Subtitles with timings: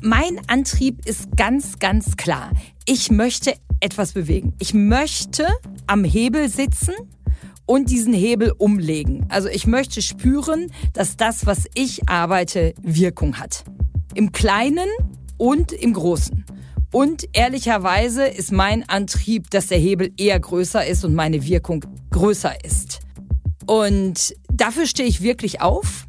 [0.00, 2.52] Mein Antrieb ist ganz, ganz klar.
[2.86, 4.54] Ich möchte etwas bewegen.
[4.58, 5.46] Ich möchte
[5.86, 6.94] am Hebel sitzen
[7.66, 9.26] und diesen Hebel umlegen.
[9.28, 13.64] Also ich möchte spüren, dass das, was ich arbeite, Wirkung hat.
[14.14, 14.88] Im Kleinen
[15.36, 16.44] und im Großen.
[16.92, 22.64] Und ehrlicherweise ist mein Antrieb, dass der Hebel eher größer ist und meine Wirkung größer
[22.64, 23.00] ist.
[23.66, 26.08] Und dafür stehe ich wirklich auf.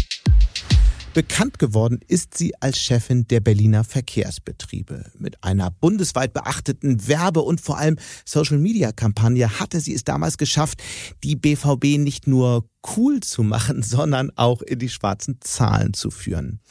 [1.13, 5.11] Bekannt geworden ist sie als Chefin der Berliner Verkehrsbetriebe.
[5.17, 10.81] Mit einer bundesweit beachteten Werbe- und vor allem Social-Media-Kampagne hatte sie es damals geschafft,
[11.25, 12.65] die BVB nicht nur
[12.95, 16.61] cool zu machen, sondern auch in die schwarzen Zahlen zu führen.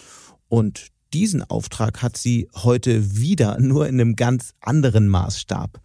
[0.48, 5.80] Und diesen Auftrag hat sie heute wieder, nur in einem ganz anderen Maßstab.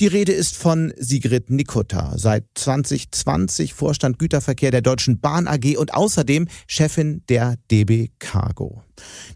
[0.00, 5.94] Die Rede ist von Sigrid Nikota, seit 2020 Vorstand Güterverkehr der Deutschen Bahn AG und
[5.94, 8.82] außerdem Chefin der DB Cargo.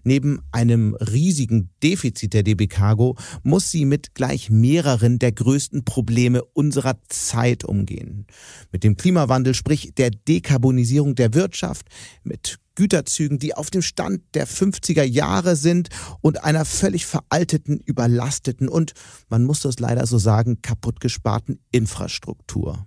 [0.05, 6.45] Neben einem riesigen Defizit der DB Cargo muss sie mit gleich mehreren der größten Probleme
[6.45, 8.27] unserer Zeit umgehen.
[8.73, 11.87] Mit dem Klimawandel, sprich der Dekarbonisierung der Wirtschaft,
[12.23, 15.89] mit Güterzügen, die auf dem Stand der 50er Jahre sind
[16.21, 18.93] und einer völlig veralteten, überlasteten und,
[19.29, 22.87] man muss das leider so sagen, kaputtgesparten Infrastruktur.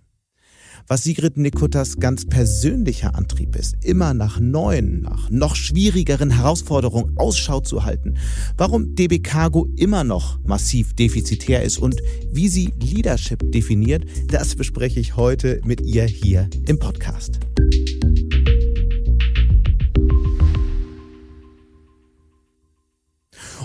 [0.87, 7.59] Was Sigrid Nikutas ganz persönlicher Antrieb ist, immer nach neuen, nach noch schwierigeren Herausforderungen Ausschau
[7.59, 8.17] zu halten,
[8.57, 12.01] warum DB Cargo immer noch massiv defizitär ist und
[12.31, 17.39] wie sie Leadership definiert, das bespreche ich heute mit ihr hier im Podcast.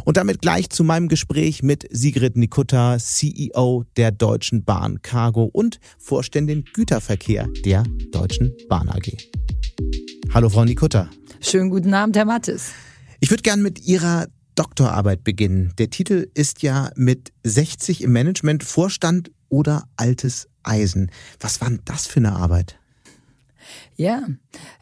[0.04, 5.80] Und damit gleich zu meinem Gespräch mit Sigrid Nikutta, CEO der Deutschen Bahn Cargo und
[5.98, 9.16] Vorständin Güterverkehr der Deutschen Bahn AG.
[10.34, 11.08] Hallo, Frau Nikutta.
[11.40, 12.72] Schönen guten Abend, Herr Mattes.
[13.20, 15.72] Ich würde gern mit Ihrer Doktorarbeit beginnen.
[15.78, 21.10] Der Titel ist ja mit 60 im Management Vorstand oder altes Eisen.
[21.40, 22.78] Was war denn das für eine Arbeit?
[23.96, 24.22] Ja,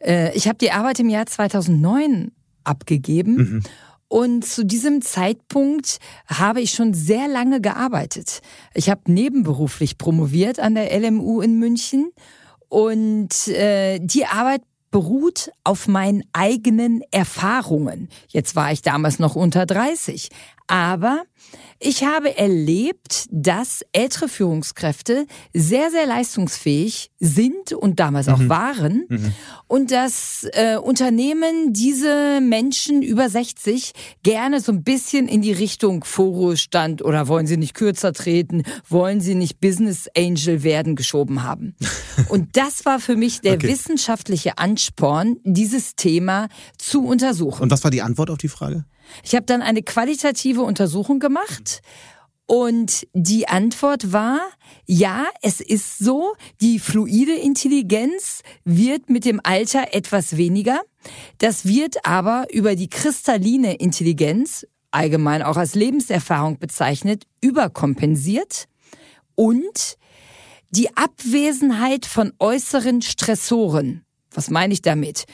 [0.01, 2.33] äh, ich habe die Arbeit im Jahr 2009
[2.65, 3.37] abgegeben.
[3.37, 3.63] Mhm.
[4.13, 8.43] Und zu diesem Zeitpunkt habe ich schon sehr lange gearbeitet.
[8.75, 12.13] Ich habe nebenberuflich promoviert an der LMU in München
[12.69, 18.11] und äh, die Arbeit beruht auf meinen eigenen Erfahrungen.
[18.29, 20.29] Jetzt war ich damals noch unter 30,
[20.67, 21.23] aber
[21.85, 28.33] ich habe erlebt, dass ältere Führungskräfte sehr, sehr leistungsfähig sind und damals mhm.
[28.35, 29.33] auch waren mhm.
[29.67, 36.05] und dass äh, Unternehmen diese Menschen über 60 gerne so ein bisschen in die Richtung
[36.05, 41.75] Vorruhestand oder wollen sie nicht kürzer treten, wollen sie nicht Business Angel werden geschoben haben.
[42.29, 43.69] und das war für mich der okay.
[43.69, 47.63] wissenschaftliche Ansporn, dieses Thema zu untersuchen.
[47.63, 48.85] Und was war die Antwort auf die Frage?
[49.25, 51.83] Ich habe dann eine qualitative Untersuchung gemacht
[52.47, 54.41] und die Antwort war,
[54.85, 60.83] ja, es ist so, die fluide Intelligenz wird mit dem Alter etwas weniger.
[61.39, 68.67] Das wird aber über die kristalline Intelligenz, allgemein auch als Lebenserfahrung bezeichnet, überkompensiert
[69.35, 69.97] und
[70.71, 74.05] die Abwesenheit von äußeren Stressoren.
[74.31, 75.25] Was meine ich damit?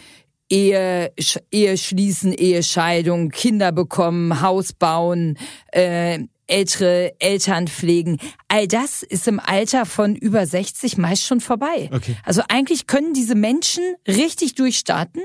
[0.51, 1.13] Ehe,
[1.51, 5.37] Ehe schließen, Ehescheidung, Kinder bekommen, Haus bauen,
[5.73, 8.19] äh, ältere Eltern pflegen.
[8.49, 11.91] All das ist im Alter von über 60 meist schon vorbei.
[11.93, 12.17] Okay.
[12.25, 15.23] Also eigentlich können diese Menschen richtig durchstarten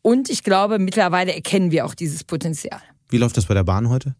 [0.00, 2.80] und ich glaube, mittlerweile erkennen wir auch dieses Potenzial.
[3.10, 4.16] Wie läuft das bei der Bahn heute?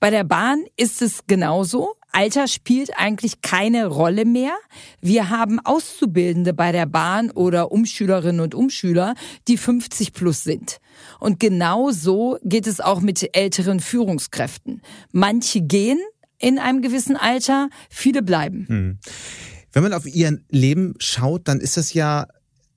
[0.00, 1.94] Bei der Bahn ist es genauso.
[2.12, 4.54] Alter spielt eigentlich keine Rolle mehr.
[5.02, 9.14] Wir haben Auszubildende bei der Bahn oder Umschülerinnen und Umschüler,
[9.48, 10.78] die 50 plus sind.
[11.20, 14.80] Und genau so geht es auch mit älteren Führungskräften.
[15.12, 15.98] Manche gehen
[16.38, 18.66] in einem gewissen Alter, viele bleiben.
[18.68, 18.98] Hm.
[19.72, 22.26] Wenn man auf ihr Leben schaut, dann ist das ja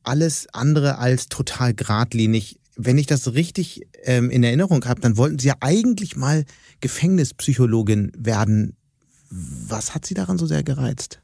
[0.04, 2.60] alles andere als total geradlinig.
[2.82, 6.46] Wenn ich das richtig ähm, in Erinnerung habe, dann wollten Sie ja eigentlich mal
[6.80, 8.78] Gefängnispsychologin werden.
[9.30, 11.22] Was hat Sie daran so sehr gereizt?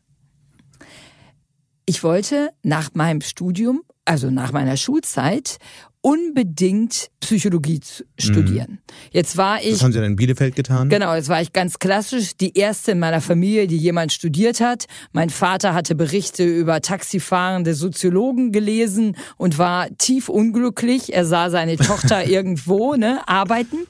[1.85, 5.57] Ich wollte nach meinem Studium also nach meiner Schulzeit,
[6.05, 7.79] unbedingt Psychologie
[8.19, 8.73] studieren.
[8.73, 8.93] Mhm.
[9.09, 9.71] Jetzt war ich.
[9.71, 10.87] Das haben Sie dann in Bielefeld getan?
[10.89, 14.85] Genau, jetzt war ich ganz klassisch die erste in meiner Familie, die jemand studiert hat.
[15.13, 21.11] Mein Vater hatte Berichte über taxifahrende Soziologen gelesen und war tief unglücklich.
[21.11, 23.87] Er sah seine Tochter irgendwo ne, arbeiten.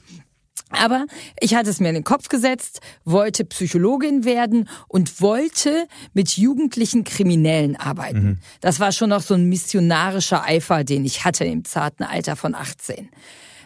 [0.76, 1.06] Aber
[1.40, 7.04] ich hatte es mir in den Kopf gesetzt, wollte Psychologin werden und wollte mit jugendlichen
[7.04, 8.22] Kriminellen arbeiten.
[8.22, 8.38] Mhm.
[8.60, 12.54] Das war schon noch so ein missionarischer Eifer, den ich hatte im zarten Alter von
[12.54, 13.08] 18.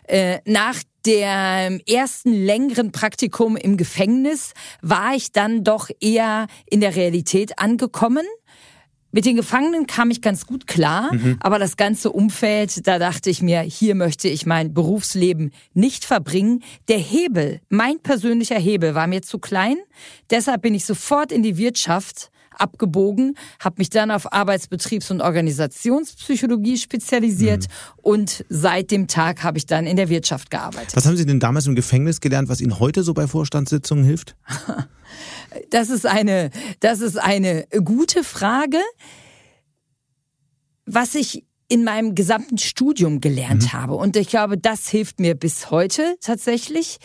[0.05, 0.77] Äh, nach
[1.07, 4.53] dem ersten längeren Praktikum im Gefängnis
[4.83, 8.27] war ich dann doch eher in der Realität angekommen
[9.12, 11.37] mit den Gefangenen kam ich ganz gut klar, mhm.
[11.41, 16.62] aber das ganze Umfeld, da dachte ich mir, hier möchte ich mein Berufsleben nicht verbringen.
[16.89, 19.77] Der Hebel, mein persönlicher Hebel, war mir zu klein.
[20.31, 26.76] Deshalb bin ich sofort in die Wirtschaft abgebogen, habe mich dann auf Arbeitsbetriebs- und Organisationspsychologie
[26.76, 28.00] spezialisiert mhm.
[28.02, 30.97] und seit dem Tag habe ich dann in der Wirtschaft gearbeitet.
[30.97, 34.37] Was haben Sie denn damals im Gefängnis gelernt, was Ihnen heute so bei Vorstandssitzungen hilft?
[35.70, 38.79] Das ist eine, das ist eine gute Frage.
[40.87, 43.73] Was ich in meinem gesamten Studium gelernt mhm.
[43.73, 43.94] habe.
[43.94, 46.99] Und ich glaube, das hilft mir bis heute tatsächlich,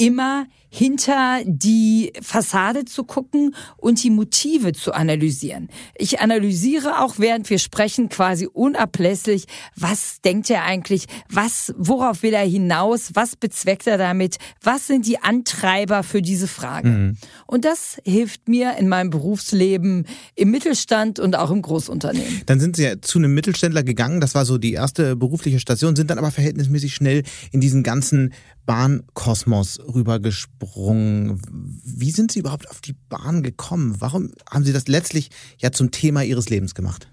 [0.00, 5.68] immer hinter die Fassade zu gucken und die Motive zu analysieren.
[5.98, 12.32] Ich analysiere auch, während wir sprechen, quasi unablässig, was denkt er eigentlich, was, worauf will
[12.32, 16.88] er hinaus, was bezweckt er damit, was sind die Antreiber für diese Frage.
[16.88, 17.16] Mhm.
[17.46, 20.06] Und das hilft mir in meinem Berufsleben
[20.36, 22.42] im Mittelstand und auch im Großunternehmen.
[22.46, 25.96] Dann sind Sie ja zu einem Mittelständler gegangen, das war so die erste berufliche Station,
[25.96, 28.32] sind dann aber verhältnismäßig schnell in diesen ganzen
[28.66, 31.40] Bahnkosmos rübergesprungen.
[31.84, 33.96] Wie sind Sie überhaupt auf die Bahn gekommen?
[34.00, 37.08] Warum haben Sie das letztlich ja zum Thema Ihres Lebens gemacht?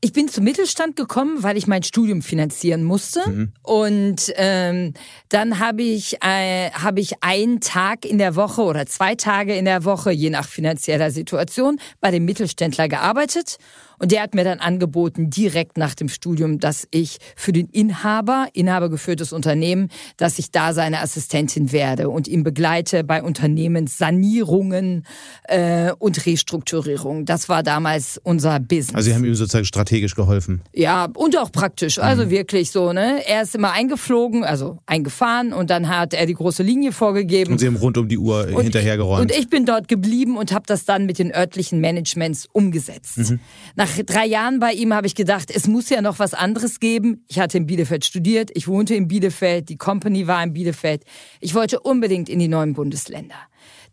[0.00, 3.28] Ich bin zum Mittelstand gekommen, weil ich mein Studium finanzieren musste.
[3.28, 3.52] Mhm.
[3.62, 4.94] Und ähm,
[5.28, 9.64] dann habe ich, äh, hab ich einen Tag in der Woche oder zwei Tage in
[9.64, 13.58] der Woche, je nach finanzieller Situation, bei dem Mittelständler gearbeitet.
[13.98, 18.48] Und der hat mir dann angeboten, direkt nach dem Studium, dass ich für den Inhaber,
[18.52, 25.04] inhabergeführtes Unternehmen, dass ich da seine Assistentin werde und ihn begleite bei Unternehmenssanierungen
[25.44, 27.24] äh, und Restrukturierungen.
[27.24, 28.94] Das war damals unser Business.
[28.94, 30.62] Also Sie haben ihm sozusagen strategisch geholfen.
[30.74, 31.98] Ja, und auch praktisch.
[31.98, 32.30] Also mhm.
[32.30, 33.22] wirklich so, ne?
[33.26, 37.52] Er ist immer eingeflogen, also eingefahren und dann hat er die große Linie vorgegeben.
[37.52, 39.20] Und Sie haben rund um die Uhr und, hinterhergeräumt.
[39.20, 43.18] Und ich bin dort geblieben und habe das dann mit den örtlichen Managements umgesetzt.
[43.18, 43.40] Mhm.
[43.76, 46.80] Nach nach drei Jahren bei ihm habe ich gedacht, es muss ja noch was anderes
[46.80, 47.24] geben.
[47.28, 51.04] Ich hatte in Bielefeld studiert, ich wohnte in Bielefeld, die Company war in Bielefeld.
[51.40, 53.36] Ich wollte unbedingt in die neuen Bundesländer.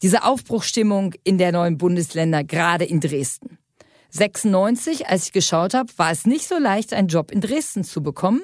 [0.01, 3.57] Diese Aufbruchstimmung in der neuen Bundesländer, gerade in Dresden.
[4.11, 8.01] 96, als ich geschaut habe, war es nicht so leicht, einen Job in Dresden zu
[8.01, 8.41] bekommen.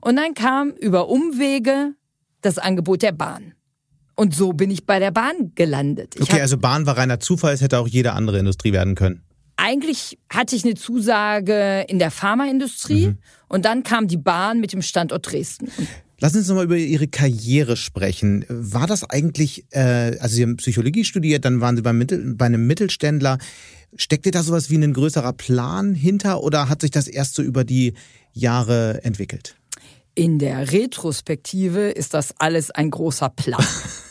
[0.00, 1.94] Und dann kam über Umwege
[2.40, 3.54] das Angebot der Bahn.
[4.14, 6.14] Und so bin ich bei der Bahn gelandet.
[6.16, 9.27] Ich okay, also Bahn war reiner Zufall, es hätte auch jede andere Industrie werden können
[9.58, 13.18] eigentlich hatte ich eine Zusage in der Pharmaindustrie mhm.
[13.48, 15.70] und dann kam die Bahn mit dem Standort Dresden.
[16.20, 18.44] Lassen Sie uns nochmal über Ihre Karriere sprechen.
[18.48, 22.46] War das eigentlich, äh, also Sie haben Psychologie studiert, dann waren Sie beim Mittel, bei
[22.46, 23.38] einem Mittelständler.
[23.96, 27.64] Steckte da sowas wie ein größerer Plan hinter oder hat sich das erst so über
[27.64, 27.94] die
[28.32, 29.56] Jahre entwickelt?
[30.14, 33.64] In der Retrospektive ist das alles ein großer Plan.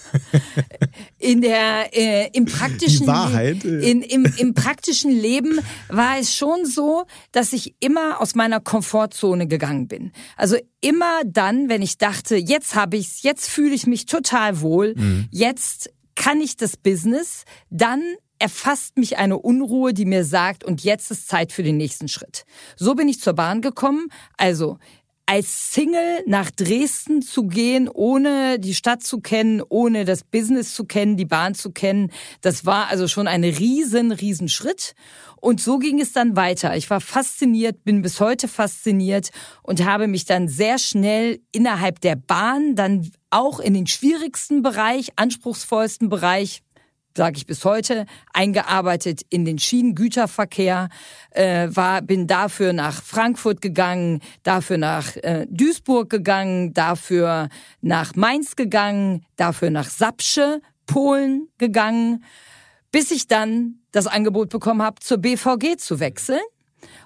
[1.18, 3.64] in der äh, im praktischen Wahrheit.
[3.64, 5.60] in, im, im praktischen Leben
[5.90, 10.12] war es schon so, dass ich immer aus meiner Komfortzone gegangen bin.
[10.36, 14.96] Also immer dann, wenn ich dachte, jetzt habe ich's, jetzt fühle ich mich total wohl,
[14.96, 15.28] mhm.
[15.32, 18.02] jetzt kann ich das Business, dann
[18.40, 22.46] erfasst mich eine Unruhe, die mir sagt, und jetzt ist Zeit für den nächsten Schritt.
[22.76, 24.08] So bin ich zur Bahn gekommen.
[24.38, 24.78] Also
[25.28, 30.86] als Single nach Dresden zu gehen, ohne die Stadt zu kennen, ohne das Business zu
[30.86, 34.96] kennen, die Bahn zu kennen, das war also schon ein riesen, riesen Schritt.
[35.36, 36.76] Und so ging es dann weiter.
[36.78, 39.30] Ich war fasziniert, bin bis heute fasziniert
[39.64, 45.12] und habe mich dann sehr schnell innerhalb der Bahn dann auch in den schwierigsten Bereich,
[45.18, 46.64] anspruchsvollsten Bereich
[47.18, 50.88] sage ich bis heute, eingearbeitet in den Schienengüterverkehr,
[51.32, 57.50] äh, war, bin dafür nach Frankfurt gegangen, dafür nach äh, Duisburg gegangen, dafür
[57.82, 62.24] nach Mainz gegangen, dafür nach Sapsche, Polen gegangen,
[62.92, 66.40] bis ich dann das Angebot bekommen habe, zur BVG zu wechseln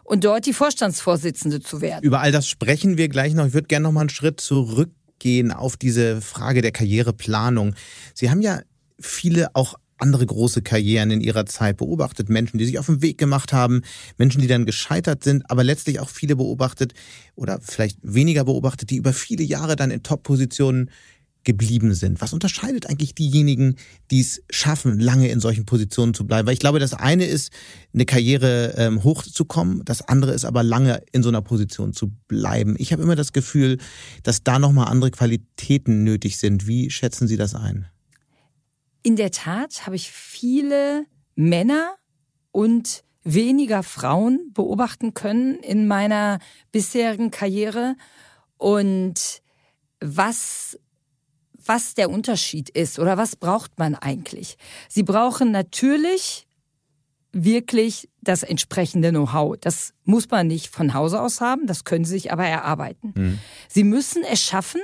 [0.04, 2.04] und dort die Vorstandsvorsitzende zu werden.
[2.04, 3.48] Über all das sprechen wir gleich noch.
[3.48, 7.76] Ich würde gerne noch mal einen Schritt zurückgehen auf diese Frage der Karriereplanung.
[8.14, 8.60] Sie haben ja
[9.00, 13.18] viele auch andere große Karrieren in ihrer Zeit beobachtet, Menschen, die sich auf den Weg
[13.18, 13.82] gemacht haben,
[14.18, 16.94] Menschen, die dann gescheitert sind, aber letztlich auch viele beobachtet
[17.36, 20.90] oder vielleicht weniger beobachtet, die über viele Jahre dann in Top-Positionen
[21.44, 22.22] geblieben sind.
[22.22, 23.76] Was unterscheidet eigentlich diejenigen,
[24.12, 26.48] die es schaffen, lange in solchen Positionen zu bleiben?
[26.48, 27.52] Weil ich glaube, das eine ist,
[27.94, 32.76] eine Karriere ähm, hochzukommen, das andere ist aber lange in so einer Position zu bleiben.
[32.78, 33.80] Ich habe immer das Gefühl,
[34.24, 36.68] dass da nochmal andere Qualitäten nötig sind.
[36.68, 37.88] Wie schätzen Sie das ein?
[39.04, 41.06] In der Tat habe ich viele
[41.36, 41.96] Männer
[42.52, 46.40] und weniger Frauen beobachten können in meiner
[46.72, 47.96] bisherigen Karriere.
[48.58, 49.42] Und
[50.00, 50.78] was
[51.66, 54.58] was der Unterschied ist oder was braucht man eigentlich.
[54.90, 56.48] Sie brauchen natürlich
[57.32, 59.58] wirklich das entsprechende Know-how.
[59.58, 63.14] Das muss man nicht von Hause aus haben, das können sie sich aber erarbeiten.
[63.16, 63.40] Mhm.
[63.70, 64.82] Sie müssen es schaffen,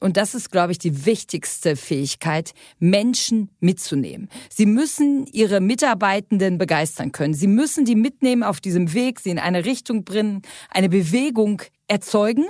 [0.00, 4.28] und das ist, glaube ich, die wichtigste Fähigkeit, Menschen mitzunehmen.
[4.48, 7.34] Sie müssen ihre Mitarbeitenden begeistern können.
[7.34, 12.46] Sie müssen die mitnehmen auf diesem Weg, sie in eine Richtung bringen, eine Bewegung erzeugen.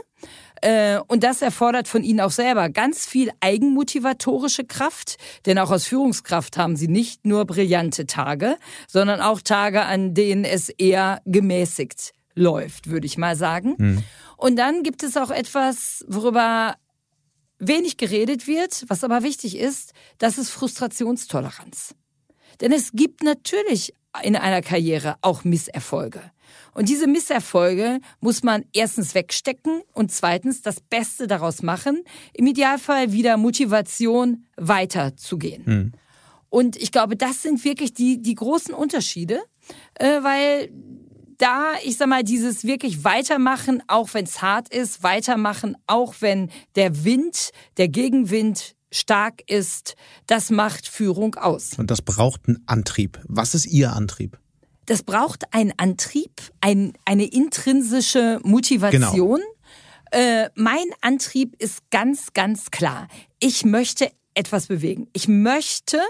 [0.62, 5.16] Äh, und das erfordert von ihnen auch selber ganz viel eigenmotivatorische Kraft,
[5.46, 10.44] denn auch als Führungskraft haben sie nicht nur brillante Tage, sondern auch Tage, an denen
[10.44, 13.74] es eher gemäßigt läuft, würde ich mal sagen.
[13.78, 14.04] Mhm.
[14.36, 16.76] Und dann gibt es auch etwas, worüber
[17.60, 21.94] wenig geredet wird, was aber wichtig ist, das ist Frustrationstoleranz.
[22.60, 26.20] Denn es gibt natürlich in einer Karriere auch Misserfolge.
[26.72, 32.02] Und diese Misserfolge muss man erstens wegstecken und zweitens das Beste daraus machen.
[32.32, 35.62] Im Idealfall wieder Motivation weiterzugehen.
[35.64, 35.92] Mhm.
[36.48, 39.40] Und ich glaube, das sind wirklich die, die großen Unterschiede,
[39.94, 40.70] äh, weil
[41.40, 46.50] da, ich sag mal, dieses wirklich weitermachen, auch wenn es hart ist, weitermachen, auch wenn
[46.76, 49.94] der Wind, der Gegenwind stark ist,
[50.26, 51.78] das macht Führung aus.
[51.78, 53.20] Und das braucht einen Antrieb.
[53.26, 54.38] Was ist Ihr Antrieb?
[54.90, 59.38] das braucht einen Antrieb, ein, eine intrinsische Motivation.
[59.38, 60.24] Genau.
[60.24, 63.06] Äh, mein Antrieb ist ganz, ganz klar.
[63.38, 65.06] Ich möchte etwas bewegen.
[65.12, 66.00] Ich möchte,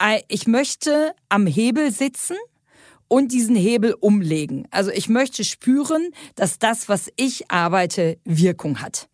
[0.00, 2.36] äh, ich möchte am Hebel sitzen
[3.08, 4.68] und diesen Hebel umlegen.
[4.70, 9.08] Also ich möchte spüren, dass das, was ich arbeite, Wirkung hat.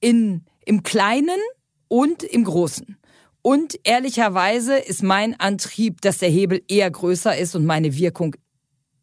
[0.00, 1.40] In, Im Kleinen
[1.88, 2.96] und im Großen.
[3.42, 8.36] Und ehrlicherweise ist mein Antrieb, dass der Hebel eher größer ist und meine Wirkung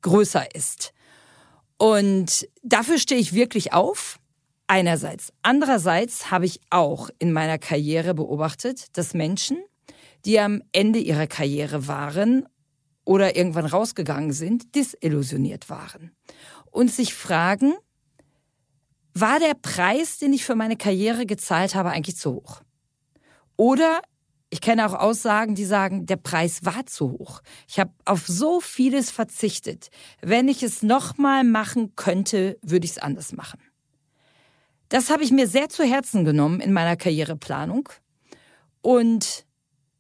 [0.02, 0.94] größer ist.
[1.78, 4.20] Und dafür stehe ich wirklich auf.
[4.68, 5.32] Einerseits.
[5.44, 9.58] Andererseits habe ich auch in meiner Karriere beobachtet, dass Menschen,
[10.26, 12.48] die am Ende ihrer Karriere waren
[13.06, 16.12] oder irgendwann rausgegangen sind, disillusioniert waren
[16.72, 17.74] und sich fragen,
[19.14, 22.62] war der Preis, den ich für meine Karriere gezahlt habe, eigentlich zu hoch?
[23.56, 24.02] Oder
[24.50, 27.42] ich kenne auch Aussagen, die sagen, der Preis war zu hoch.
[27.68, 29.90] Ich habe auf so vieles verzichtet.
[30.22, 33.60] Wenn ich es nochmal machen könnte, würde ich es anders machen.
[34.90, 37.90] Das habe ich mir sehr zu Herzen genommen in meiner Karriereplanung.
[38.82, 39.46] Und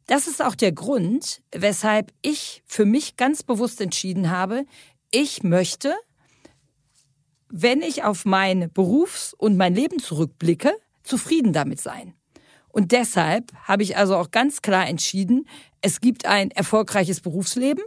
[0.07, 4.65] das ist auch der Grund, weshalb ich für mich ganz bewusst entschieden habe,
[5.11, 5.95] ich möchte,
[7.49, 12.13] wenn ich auf mein Berufs- und mein Leben zurückblicke, zufrieden damit sein.
[12.69, 15.47] Und deshalb habe ich also auch ganz klar entschieden,
[15.81, 17.83] es gibt ein erfolgreiches Berufsleben,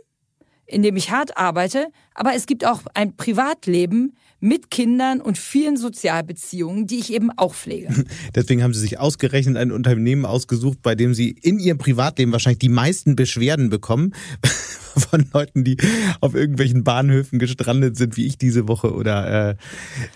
[0.64, 5.76] in dem ich hart arbeite, aber es gibt auch ein Privatleben, mit Kindern und vielen
[5.76, 7.88] Sozialbeziehungen, die ich eben auch pflege.
[8.35, 12.61] Deswegen haben Sie sich ausgerechnet ein Unternehmen ausgesucht, bei dem Sie in Ihrem Privatleben wahrscheinlich
[12.61, 14.14] die meisten Beschwerden bekommen
[14.97, 15.76] von Leuten, die
[16.21, 19.57] auf irgendwelchen Bahnhöfen gestrandet sind, wie ich diese Woche oder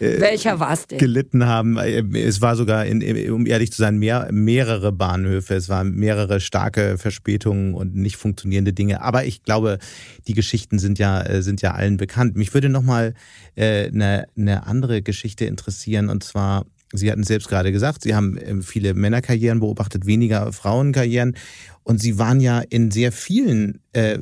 [0.00, 0.98] äh, äh welcher war's denn?
[0.98, 1.76] gelitten haben.
[2.14, 5.54] Es war sogar, in, um ehrlich zu sein, mehr, mehrere Bahnhöfe.
[5.54, 9.02] Es waren mehrere starke Verspätungen und nicht funktionierende Dinge.
[9.02, 9.78] Aber ich glaube,
[10.26, 12.36] die Geschichten sind ja äh, sind ja allen bekannt.
[12.36, 13.14] Mich würde noch mal
[13.56, 16.08] äh, eine eine, andere Geschichte interessieren.
[16.08, 21.36] Und zwar, Sie hatten selbst gerade gesagt, Sie haben ähm, viele Männerkarrieren beobachtet, weniger Frauenkarrieren.
[21.82, 24.18] Und Sie waren ja in sehr vielen, äh,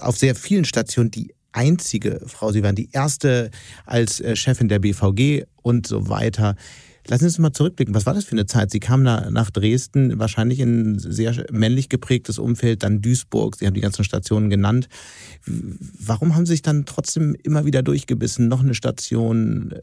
[0.00, 2.52] auf sehr vielen Stationen die einzige Frau.
[2.52, 3.50] Sie waren die erste
[3.86, 6.56] als äh, Chefin der BVG und so weiter.
[7.08, 7.94] Lassen Sie uns mal zurückblicken.
[7.94, 8.70] Was war das für eine Zeit?
[8.70, 13.56] Sie kamen nach Dresden, wahrscheinlich in ein sehr männlich geprägtes Umfeld, dann Duisburg.
[13.56, 14.88] Sie haben die ganzen Stationen genannt.
[15.46, 18.48] Warum haben Sie sich dann trotzdem immer wieder durchgebissen?
[18.48, 19.74] Noch eine Station,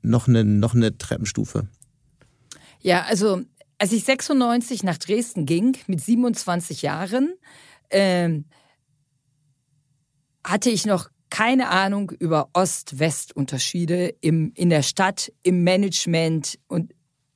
[0.00, 1.68] noch eine, noch eine Treppenstufe?
[2.80, 3.42] Ja, also
[3.78, 7.34] als ich 96 nach Dresden ging, mit 27 Jahren,
[7.90, 8.40] äh,
[10.42, 16.92] hatte ich noch keine Ahnung über Ost-West-Unterschiede im, in der Stadt, im Management und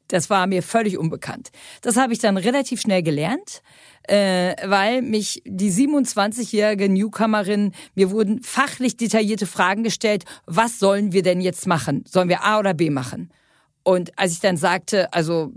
[0.08, 1.50] Das war mir völlig unbekannt.
[1.82, 3.62] Das habe ich dann relativ schnell gelernt,
[4.08, 11.22] äh, weil mich die 27-jährige Newcomerin, mir wurden fachlich detaillierte Fragen gestellt, was sollen wir
[11.22, 12.04] denn jetzt machen?
[12.08, 13.30] Sollen wir A oder B machen?
[13.84, 15.52] Und als ich dann sagte, also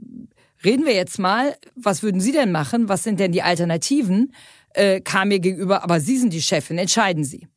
[0.63, 2.89] reden wir jetzt mal, was würden Sie denn machen?
[2.89, 4.33] Was sind denn die Alternativen?
[4.75, 7.47] Äh, kam mir gegenüber, aber Sie sind die Chefin, entscheiden Sie.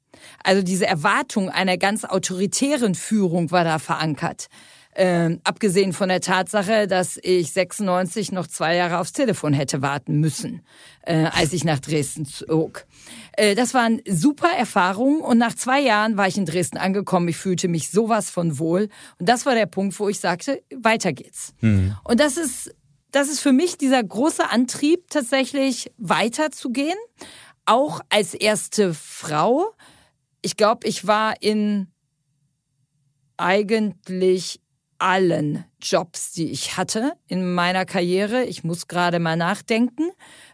[0.43, 4.49] Also diese Erwartung einer ganz autoritären Führung war da verankert.
[4.99, 10.21] Ähm, abgesehen von der Tatsache, dass ich 96 noch zwei Jahre aufs Telefon hätte warten
[10.21, 10.63] müssen,
[11.03, 12.87] äh, als ich nach Dresden zog.
[13.37, 17.29] Äh, das waren super Erfahrungen und nach zwei Jahren war ich in Dresden angekommen.
[17.29, 21.13] Ich fühlte mich sowas von wohl und das war der Punkt, wo ich sagte, weiter
[21.13, 21.53] geht's.
[21.61, 21.95] Mhm.
[22.05, 22.75] Und das ist
[23.13, 26.99] das ist für mich dieser große Antrieb, tatsächlich weiterzugehen.
[27.65, 29.75] Auch als erste Frau.
[30.47, 31.89] Ich glaube, ich war in
[33.37, 34.61] eigentlich
[34.97, 40.09] allen Jobs, die ich hatte in meiner Karriere, ich muss gerade mal nachdenken,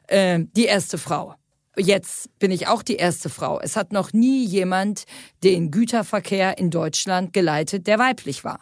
[0.07, 1.35] äh, die erste Frau.
[1.77, 3.61] Jetzt bin ich auch die erste Frau.
[3.61, 5.05] Es hat noch nie jemand
[5.45, 8.61] den Güterverkehr in Deutschland geleitet, der weiblich war.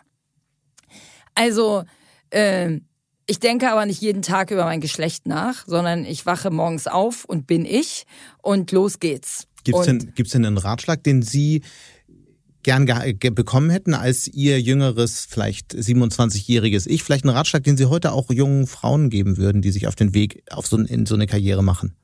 [1.36, 1.84] Also,
[2.30, 2.80] äh,
[3.26, 7.24] ich denke aber nicht jeden Tag über mein Geschlecht nach, sondern ich wache morgens auf
[7.24, 8.04] und bin ich
[8.42, 9.46] und los geht's.
[9.64, 11.62] Gibt es denn, gibt's denn einen Ratschlag, den Sie
[12.62, 12.86] gern
[13.34, 17.02] bekommen hätten als ihr jüngeres, vielleicht 27-jähriges Ich?
[17.02, 20.14] Vielleicht einen Ratschlag, den Sie heute auch jungen Frauen geben würden, die sich auf den
[20.14, 21.94] Weg auf so, in so eine Karriere machen?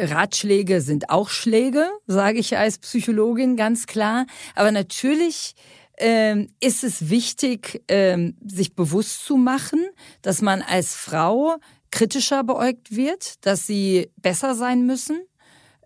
[0.00, 4.26] Ratschläge sind auch Schläge, sage ich als Psychologin ganz klar.
[4.54, 5.54] Aber natürlich
[5.98, 9.80] ähm, ist es wichtig, ähm, sich bewusst zu machen,
[10.22, 11.56] dass man als Frau
[11.90, 15.20] kritischer beäugt wird, dass sie besser sein müssen,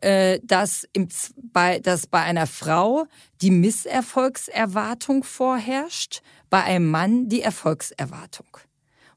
[0.01, 1.09] dass, im,
[1.53, 3.07] bei, dass bei einer Frau
[3.41, 8.47] die Misserfolgserwartung vorherrscht, bei einem Mann die Erfolgserwartung.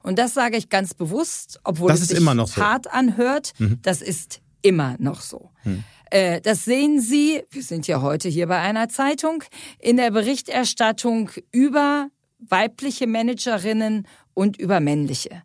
[0.02, 2.62] Und das sage ich ganz bewusst, obwohl das es sich immer noch so.
[2.62, 3.54] hart anhört.
[3.60, 3.80] Mhm.
[3.82, 5.52] Das ist immer noch so.
[5.64, 5.84] Mhm.
[6.10, 9.44] Äh, das sehen Sie, wir sind ja heute hier bei einer Zeitung,
[9.80, 12.10] in der Berichterstattung über
[12.40, 15.44] weibliche Managerinnen und über männliche.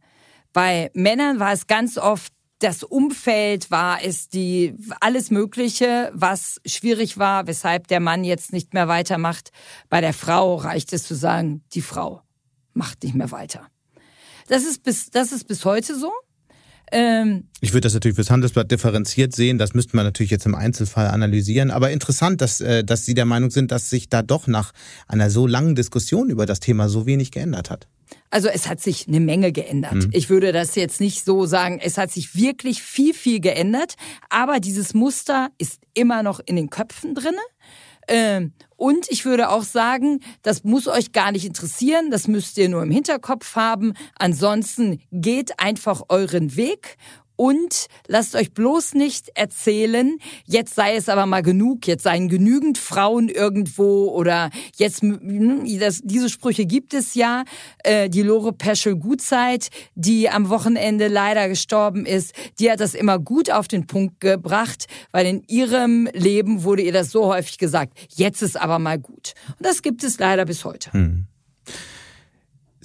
[0.52, 2.32] Bei Männern war es ganz oft
[2.64, 8.72] das Umfeld war es die alles Mögliche, was schwierig war, weshalb der Mann jetzt nicht
[8.72, 9.50] mehr weitermacht.
[9.90, 12.22] Bei der Frau reicht es zu sagen, die Frau
[12.72, 13.66] macht nicht mehr weiter.
[14.48, 16.10] Das ist bis das ist bis heute so.
[16.90, 19.58] Ähm, ich würde das natürlich fürs Handelsblatt differenziert sehen.
[19.58, 21.70] Das müsste man natürlich jetzt im Einzelfall analysieren.
[21.70, 24.72] Aber interessant, dass, äh, dass Sie der Meinung sind, dass sich da doch nach
[25.06, 27.88] einer so langen Diskussion über das Thema so wenig geändert hat.
[28.34, 29.94] Also es hat sich eine Menge geändert.
[29.94, 30.10] Mhm.
[30.10, 31.78] Ich würde das jetzt nicht so sagen.
[31.80, 33.94] Es hat sich wirklich viel, viel geändert.
[34.28, 37.38] Aber dieses Muster ist immer noch in den Köpfen drinne.
[38.08, 42.68] Ähm, und ich würde auch sagen, das muss euch gar nicht interessieren, das müsst ihr
[42.68, 43.94] nur im Hinterkopf haben.
[44.18, 46.96] Ansonsten geht einfach euren Weg
[47.36, 52.78] und lasst euch bloß nicht erzählen, jetzt sei es aber mal genug, jetzt seien genügend
[52.78, 57.44] Frauen irgendwo oder jetzt, das, diese Sprüche gibt es ja.
[57.82, 63.18] Äh, die Lore Peschel Gutzeit, die am Wochenende leider gestorben ist, die hat das immer
[63.18, 67.94] gut auf den Punkt gebracht, weil in ihrem Leben wurde ihr das so häufig gesagt,
[68.14, 69.34] jetzt ist aber mal gut.
[69.48, 70.92] Und das gibt es leider bis heute.
[70.92, 71.26] Hm.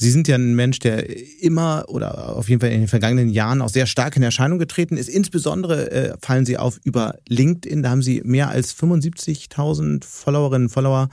[0.02, 1.06] Sie sind ja ein Mensch, der
[1.42, 4.96] immer oder auf jeden Fall in den vergangenen Jahren auch sehr stark in Erscheinung getreten
[4.96, 5.10] ist.
[5.10, 7.84] Insbesondere äh, fallen Sie auf über LinkedIn.
[7.84, 11.10] Da haben Sie mehr als 75.000 Followerinnen und Follower.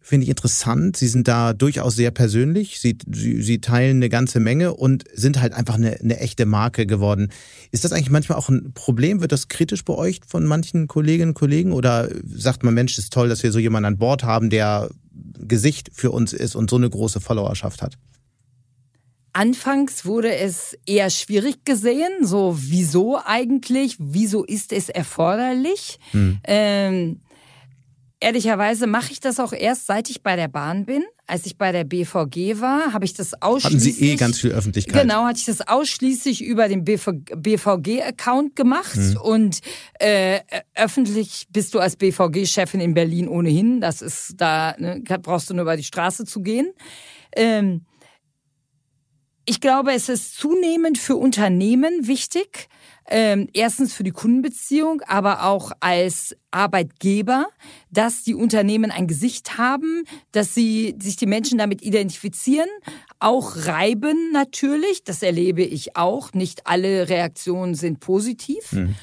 [0.00, 0.96] Finde ich interessant.
[0.96, 2.80] Sie sind da durchaus sehr persönlich.
[2.80, 6.86] Sie, Sie, Sie teilen eine ganze Menge und sind halt einfach eine, eine echte Marke
[6.86, 7.30] geworden.
[7.70, 9.20] Ist das eigentlich manchmal auch ein Problem?
[9.20, 11.72] Wird das kritisch beäugt von manchen Kolleginnen und Kollegen?
[11.72, 14.90] Oder sagt man, Mensch, ist toll, dass wir so jemanden an Bord haben, der
[15.38, 17.98] Gesicht für uns ist und so eine große Followerschaft hat?
[19.32, 26.00] Anfangs wurde es eher schwierig gesehen, so wieso eigentlich, wieso ist es erforderlich?
[26.10, 26.38] Hm.
[26.44, 27.20] Ähm,
[28.20, 31.02] ehrlicherweise mache ich das auch erst, seit ich bei der Bahn bin.
[31.26, 33.94] Als ich bei der BVG war, habe ich das ausschließlich...
[33.94, 35.02] Hatten Sie eh ganz viel Öffentlichkeit.
[35.02, 38.94] Genau, hatte ich das ausschließlich über den BVG-Account gemacht.
[38.94, 39.16] Hm.
[39.22, 39.60] Und
[39.98, 40.40] äh,
[40.74, 43.80] öffentlich bist du als BVG-Chefin in Berlin ohnehin.
[43.80, 46.72] Das ist da, ne, brauchst du nur über die Straße zu gehen.
[47.34, 47.86] Ähm,
[49.46, 52.68] ich glaube, es ist zunehmend für Unternehmen wichtig,
[53.10, 57.46] ähm, erstens für die Kundenbeziehung, aber auch als Arbeitgeber,
[57.90, 62.68] dass die Unternehmen ein Gesicht haben, dass sie sich die Menschen damit identifizieren,
[63.18, 66.32] auch reiben natürlich, das erlebe ich auch.
[66.32, 68.72] Nicht alle Reaktionen sind positiv.
[68.72, 68.94] Mhm.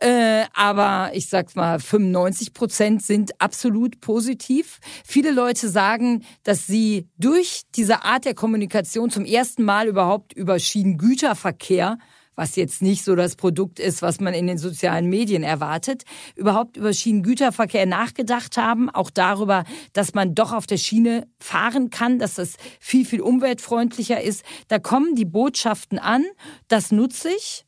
[0.00, 4.80] Äh, aber ich sag's mal, 95 Prozent sind absolut positiv.
[5.04, 10.58] Viele Leute sagen, dass sie durch diese Art der Kommunikation zum ersten Mal überhaupt über
[10.58, 11.98] Schienengüterverkehr
[12.36, 16.04] was jetzt nicht so das Produkt ist, was man in den sozialen Medien erwartet,
[16.36, 22.18] überhaupt über Schienengüterverkehr nachgedacht haben, auch darüber, dass man doch auf der Schiene fahren kann,
[22.18, 24.44] dass das viel, viel umweltfreundlicher ist.
[24.68, 26.24] Da kommen die Botschaften an,
[26.68, 27.64] das nutze ich.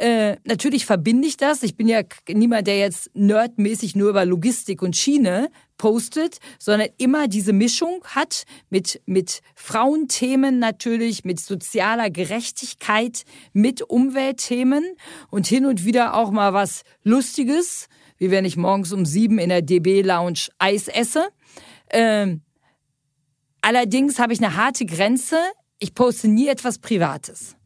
[0.00, 1.62] Äh, natürlich verbinde ich das.
[1.62, 7.28] Ich bin ja niemand, der jetzt nerdmäßig nur über Logistik und Schiene postet, sondern immer
[7.28, 14.84] diese Mischung hat mit, mit Frauenthemen natürlich, mit sozialer Gerechtigkeit, mit Umweltthemen
[15.28, 17.86] und hin und wieder auch mal was Lustiges,
[18.16, 21.28] wie wenn ich morgens um sieben in der DB Lounge Eis esse.
[21.90, 22.40] Ähm,
[23.60, 25.36] allerdings habe ich eine harte Grenze.
[25.78, 27.59] Ich poste nie etwas Privates.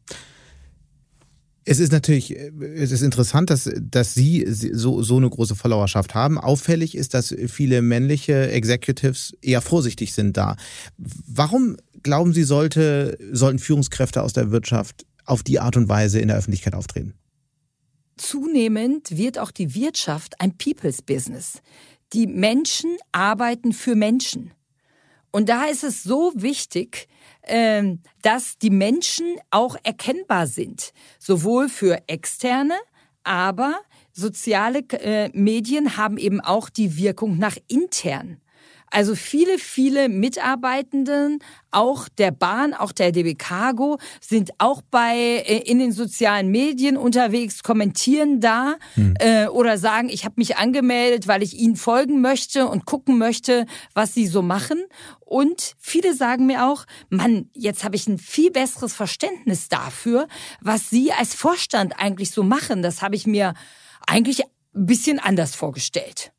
[1.67, 6.37] Es ist natürlich, es ist interessant, dass, dass Sie so, so eine große Followerschaft haben.
[6.37, 10.57] Auffällig ist, dass viele männliche Executives eher vorsichtig sind da.
[10.97, 16.27] Warum glauben Sie, sollte, sollten Führungskräfte aus der Wirtschaft auf die Art und Weise in
[16.27, 17.15] der Öffentlichkeit auftreten?
[18.17, 21.61] Zunehmend wird auch die Wirtschaft ein People's Business.
[22.13, 24.51] Die Menschen arbeiten für Menschen.
[25.35, 27.09] Und da ist es so wichtig,
[27.43, 32.75] ähm, dass die Menschen auch erkennbar sind, sowohl für externe,
[33.25, 33.77] aber
[34.13, 38.39] soziale äh, Medien haben eben auch die Wirkung nach intern.
[38.95, 45.69] Also viele, viele Mitarbeitenden, auch der Bahn, auch der DB Cargo, sind auch bei äh,
[45.69, 49.15] in den sozialen Medien unterwegs, kommentieren da hm.
[49.19, 53.65] äh, oder sagen, ich habe mich angemeldet, weil ich ihnen folgen möchte und gucken möchte,
[53.93, 54.81] was sie so machen.
[55.19, 60.29] Und viele sagen mir auch, Mann, jetzt habe ich ein viel besseres Verständnis dafür,
[60.61, 62.81] was Sie als Vorstand eigentlich so machen.
[62.81, 63.55] Das habe ich mir
[64.07, 64.41] eigentlich
[64.73, 66.31] ein bisschen anders vorgestellt.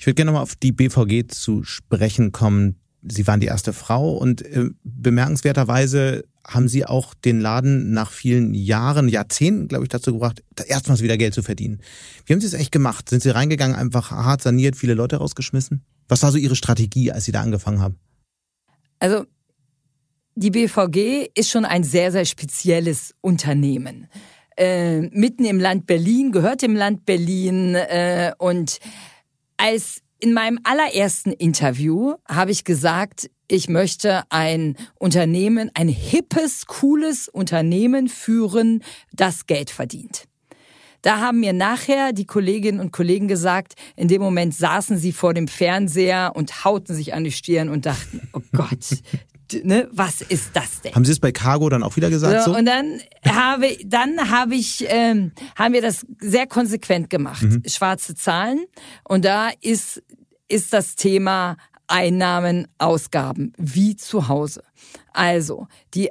[0.00, 2.80] Ich würde gerne nochmal auf die BVG zu sprechen kommen.
[3.02, 8.54] Sie waren die erste Frau und äh, bemerkenswerterweise haben Sie auch den Laden nach vielen
[8.54, 11.82] Jahren, Jahrzehnten, glaube ich, dazu gebracht, erstmals wieder Geld zu verdienen.
[12.24, 13.10] Wie haben Sie es echt gemacht?
[13.10, 15.84] Sind Sie reingegangen, einfach hart saniert, viele Leute rausgeschmissen?
[16.08, 17.98] Was war so Ihre Strategie, als Sie da angefangen haben?
[19.00, 19.26] Also,
[20.34, 24.08] die BVG ist schon ein sehr, sehr spezielles Unternehmen.
[24.56, 28.80] Äh, mitten im Land Berlin, gehört dem Land Berlin äh, und
[29.60, 37.28] als in meinem allerersten Interview habe ich gesagt, ich möchte ein Unternehmen, ein hippes, cooles
[37.28, 40.24] Unternehmen führen, das Geld verdient.
[41.02, 45.32] Da haben mir nachher die Kolleginnen und Kollegen gesagt, in dem Moment saßen sie vor
[45.32, 48.86] dem Fernseher und hauten sich an die Stirn und dachten, oh Gott,
[49.52, 50.94] ne, was ist das denn?
[50.94, 52.44] Haben Sie es bei Cargo dann auch wieder gesagt?
[52.44, 52.58] So, so?
[52.58, 57.42] Und dann habe, dann habe ich, ähm, haben wir das sehr konsequent gemacht.
[57.42, 57.62] Mhm.
[57.66, 58.64] Schwarze Zahlen.
[59.04, 60.02] Und da ist,
[60.48, 64.62] ist das Thema Einnahmen, Ausgaben, wie zu Hause.
[65.12, 66.10] Also, die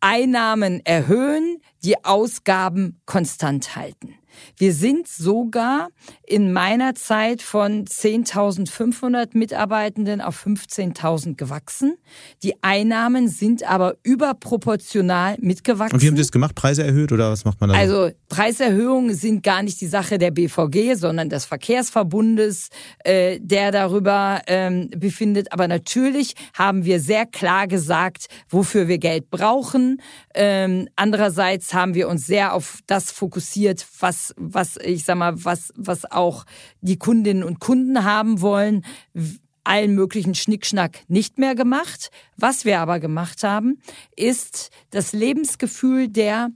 [0.00, 4.14] Einnahmen erhöhen, die Ausgaben konstant halten.
[4.56, 5.88] Wir sind sogar
[6.26, 11.96] in meiner Zeit von 10.500 Mitarbeitenden auf 15.000 gewachsen.
[12.42, 15.94] Die Einnahmen sind aber überproportional mitgewachsen.
[15.94, 16.54] Und wie haben Sie das gemacht?
[16.54, 17.76] Preise erhöht oder was macht man da?
[17.76, 22.68] Also Preiserhöhungen sind gar nicht die Sache der BVG, sondern des Verkehrsverbundes,
[23.04, 25.52] äh, der darüber ähm, befindet.
[25.52, 30.00] Aber natürlich haben wir sehr klar gesagt, wofür wir Geld brauchen.
[30.34, 35.72] Ähm, andererseits haben wir uns sehr auf das fokussiert, was was, ich sag mal, was,
[35.76, 36.44] was auch
[36.80, 38.84] die Kundinnen und Kunden haben wollen,
[39.64, 42.10] allen möglichen Schnickschnack nicht mehr gemacht.
[42.36, 43.78] Was wir aber gemacht haben,
[44.16, 46.50] ist das Lebensgefühl der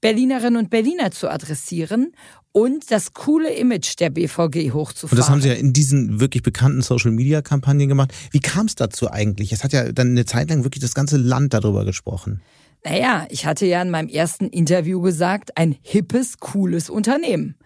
[0.00, 2.12] Berlinerinnen und Berliner zu adressieren
[2.52, 5.10] und das coole Image der BVG hochzufahren.
[5.10, 8.12] Und das haben Sie ja in diesen wirklich bekannten Social-Media-Kampagnen gemacht.
[8.30, 9.52] Wie kam es dazu eigentlich?
[9.52, 12.40] Es hat ja dann eine Zeit lang wirklich das ganze Land darüber gesprochen.
[12.84, 17.56] Naja, ich hatte ja in meinem ersten Interview gesagt, ein hippes, cooles Unternehmen.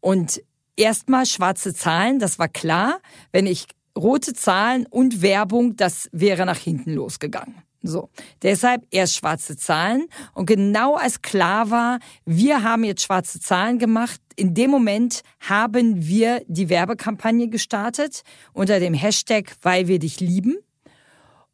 [0.00, 0.42] Und
[0.76, 3.00] erstmal schwarze Zahlen, das war klar.
[3.32, 7.62] Wenn ich rote Zahlen und Werbung, das wäre nach hinten losgegangen.
[7.82, 8.08] So.
[8.42, 10.06] Deshalb erst schwarze Zahlen.
[10.32, 16.06] Und genau als klar war, wir haben jetzt schwarze Zahlen gemacht, in dem Moment haben
[16.06, 20.56] wir die Werbekampagne gestartet unter dem Hashtag, weil wir dich lieben.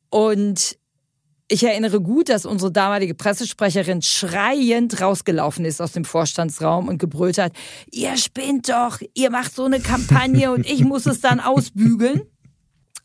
[0.08, 0.78] Und
[1.50, 7.38] ich erinnere gut, dass unsere damalige Pressesprecherin schreiend rausgelaufen ist aus dem Vorstandsraum und gebrüllt
[7.38, 7.52] hat,
[7.90, 12.22] ihr spinnt doch, ihr macht so eine Kampagne und ich muss es dann ausbügeln.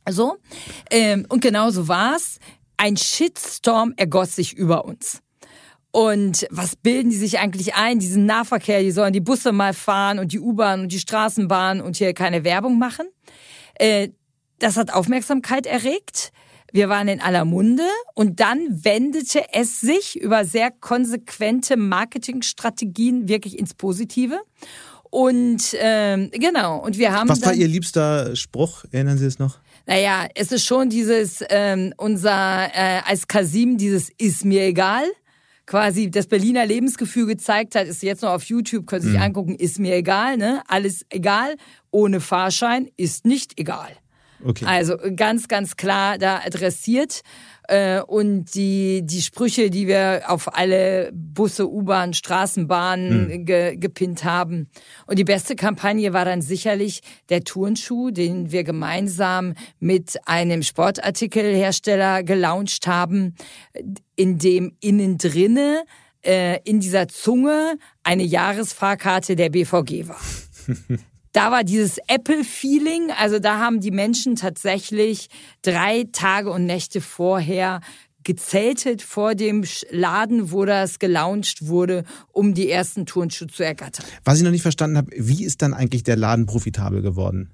[0.08, 0.38] So.
[0.92, 2.38] Ähm, und genau so war's.
[2.78, 5.22] Ein Shitstorm ergoss sich über uns.
[5.92, 7.98] Und was bilden die sich eigentlich ein?
[7.98, 11.96] Diesen Nahverkehr, die sollen die Busse mal fahren und die U-Bahn und die Straßenbahn und
[11.96, 13.08] hier keine Werbung machen.
[13.76, 14.10] Äh,
[14.60, 16.32] das hat Aufmerksamkeit erregt.
[16.76, 17.86] Wir waren in aller Munde
[18.16, 24.42] und dann wendete es sich über sehr konsequente Marketingstrategien wirklich ins Positive.
[25.10, 27.30] Und ähm, genau, und wir haben.
[27.30, 28.84] Was war Ihr liebster Spruch?
[28.92, 29.60] Erinnern Sie es noch?
[29.86, 35.06] Naja, es ist schon dieses, ähm, unser, äh, als Kasim, dieses ist mir egal
[35.66, 39.24] quasi das Berliner Lebensgefühl gezeigt hat, ist jetzt noch auf YouTube, können Sie sich mhm.
[39.24, 40.62] angucken, ist mir egal, ne?
[40.68, 41.56] Alles egal,
[41.90, 43.96] ohne Fahrschein ist nicht egal.
[44.44, 44.66] Okay.
[44.66, 47.22] Also ganz, ganz klar da adressiert.
[47.68, 53.46] Äh, und die, die Sprüche, die wir auf alle Busse, U-Bahn, Straßenbahnen mhm.
[53.46, 54.70] ge, gepinnt haben.
[55.08, 62.24] Und die beste Kampagne war dann sicherlich der Turnschuh, den wir gemeinsam mit einem Sportartikelhersteller
[62.24, 63.36] gelauncht haben,
[64.16, 65.84] in dem innen drinne
[66.24, 70.20] äh, in dieser Zunge eine Jahresfahrkarte der BVG war.
[71.36, 73.12] da war dieses Apple-Feeling.
[73.20, 75.28] Also da haben die Menschen tatsächlich
[75.62, 77.82] drei Tage und Nächte vorher
[78.24, 84.06] gezeltet vor dem Laden, wo das gelauncht wurde, um die ersten Turnschuhe zu ergattern.
[84.24, 87.52] Was ich noch nicht verstanden habe, wie ist dann eigentlich der Laden profitabel geworden?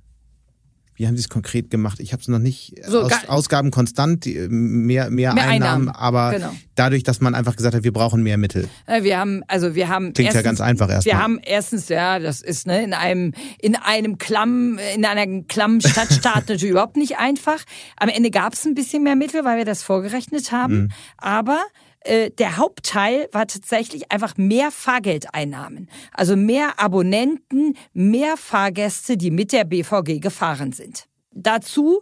[1.02, 2.00] Wie haben Sie es konkret gemacht?
[2.00, 2.76] Ich habe es noch nicht.
[2.86, 6.56] So, Aus, Ausgaben konstant, mehr, mehr, mehr Einnahmen, Einnahmen, aber genau.
[6.76, 8.70] dadurch, dass man einfach gesagt hat, wir brauchen mehr Mittel.
[9.02, 10.14] Wir haben, also wir haben.
[10.14, 11.16] Klingt erstens, ja ganz einfach erstmal.
[11.16, 15.82] Wir haben erstens, ja, das ist ne, in einem, in einem Klamm, in einer klammen
[15.82, 17.64] Stadtstaat natürlich überhaupt nicht einfach.
[17.98, 20.82] Am Ende gab es ein bisschen mehr Mittel, weil wir das vorgerechnet haben.
[20.82, 20.90] Mhm.
[21.18, 21.64] Aber
[22.02, 25.90] äh, der Hauptteil war tatsächlich einfach mehr Fahrgeldeinnahmen.
[26.14, 31.08] Also mehr Abonnenten, mehr Fahrgäste, die mit der BVG gefahren sind.
[31.34, 32.02] Dazu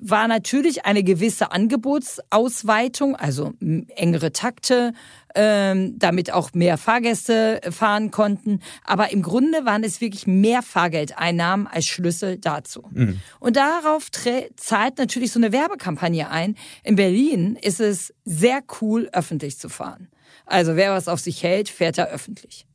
[0.00, 3.52] war natürlich eine gewisse Angebotsausweitung, also
[3.94, 4.94] engere Takte,
[5.34, 8.60] ähm, damit auch mehr Fahrgäste fahren konnten.
[8.84, 12.84] Aber im Grunde waren es wirklich mehr Fahrgeldeinnahmen als Schlüssel dazu.
[12.90, 13.20] Mhm.
[13.38, 14.10] Und darauf
[14.56, 16.56] zahlt natürlich so eine Werbekampagne ein.
[16.82, 20.08] In Berlin ist es sehr cool, öffentlich zu fahren.
[20.46, 22.66] Also wer was auf sich hält, fährt er öffentlich.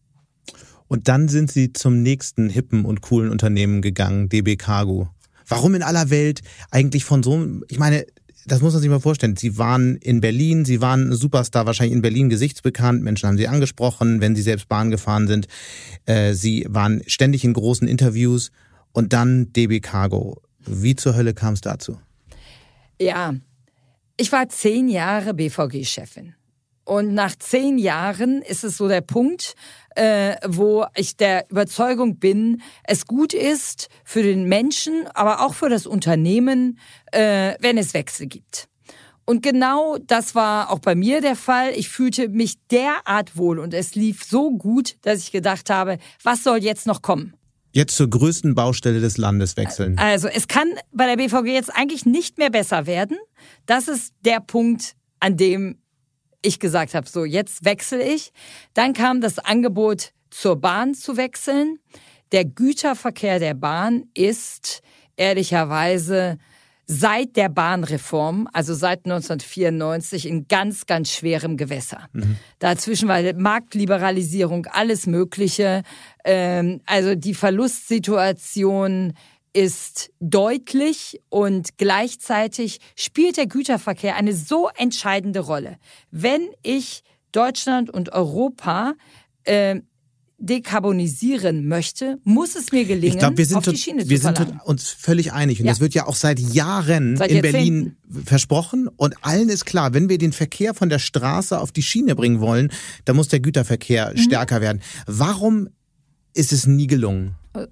[0.87, 5.09] Und dann sind Sie zum nächsten hippen und coolen Unternehmen gegangen, DB Cargo.
[5.47, 8.05] Warum in aller Welt eigentlich von so, ich meine,
[8.45, 9.35] das muss man sich mal vorstellen.
[9.35, 13.03] Sie waren in Berlin, Sie waren Superstar, wahrscheinlich in Berlin gesichtsbekannt.
[13.03, 15.47] Menschen haben Sie angesprochen, wenn Sie selbst Bahn gefahren sind.
[16.05, 18.51] Äh, Sie waren ständig in großen Interviews
[18.91, 20.41] und dann DB Cargo.
[20.59, 21.99] Wie zur Hölle kam es dazu?
[22.99, 23.33] Ja,
[24.17, 26.35] ich war zehn Jahre BVG-Chefin.
[26.85, 29.55] Und nach zehn Jahren ist es so der Punkt,
[29.95, 35.69] äh, wo ich der Überzeugung bin, es gut ist für den Menschen, aber auch für
[35.69, 36.79] das Unternehmen,
[37.11, 38.67] äh, wenn es Wechsel gibt.
[39.25, 41.71] Und genau das war auch bei mir der Fall.
[41.75, 46.43] Ich fühlte mich derart wohl und es lief so gut, dass ich gedacht habe, was
[46.43, 47.33] soll jetzt noch kommen?
[47.71, 49.97] Jetzt zur größten Baustelle des Landes wechseln.
[49.97, 53.17] Also es kann bei der BVG jetzt eigentlich nicht mehr besser werden.
[53.65, 55.79] Das ist der Punkt, an dem
[56.45, 58.31] ich gesagt habe, so jetzt wechsle ich.
[58.73, 61.79] Dann kam das Angebot zur Bahn zu wechseln.
[62.31, 64.81] Der Güterverkehr der Bahn ist
[65.15, 66.37] ehrlicherweise
[66.87, 72.07] seit der Bahnreform, also seit 1994, in ganz, ganz schwerem Gewässer.
[72.13, 72.37] Mhm.
[72.59, 75.81] Dazwischen war Marktliberalisierung, alles Mögliche.
[76.23, 79.13] Ähm, also die Verlustsituation
[79.55, 85.77] ist deutlich und gleichzeitig spielt der Güterverkehr eine so entscheidende Rolle.
[86.11, 88.95] Wenn ich Deutschland und Europa
[89.45, 89.79] äh,
[90.39, 94.25] dekarbonisieren möchte, muss es mir gelingen, ich glaub, wir sind auf die Schiene wir zu
[94.25, 95.71] Wir sind uns völlig einig und ja.
[95.71, 100.09] das wird ja auch seit Jahren seit in Berlin versprochen und allen ist klar, wenn
[100.09, 102.71] wir den Verkehr von der Straße auf die Schiene bringen wollen,
[103.05, 104.17] dann muss der Güterverkehr mhm.
[104.17, 104.81] stärker werden.
[105.05, 105.69] Warum
[106.33, 107.35] ist es nie gelungen?
[107.53, 107.67] Äh,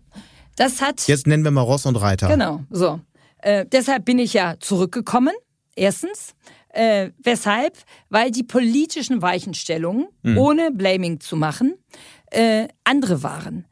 [0.55, 1.07] das hat.
[1.07, 2.27] Jetzt nennen wir mal Ross und Reiter.
[2.27, 2.99] Genau, so.
[3.39, 5.33] Äh, deshalb bin ich ja zurückgekommen.
[5.75, 6.35] Erstens.
[6.69, 7.77] Äh, weshalb?
[8.09, 10.37] Weil die politischen Weichenstellungen, mhm.
[10.37, 11.75] ohne Blaming zu machen,
[12.31, 13.67] äh, andere waren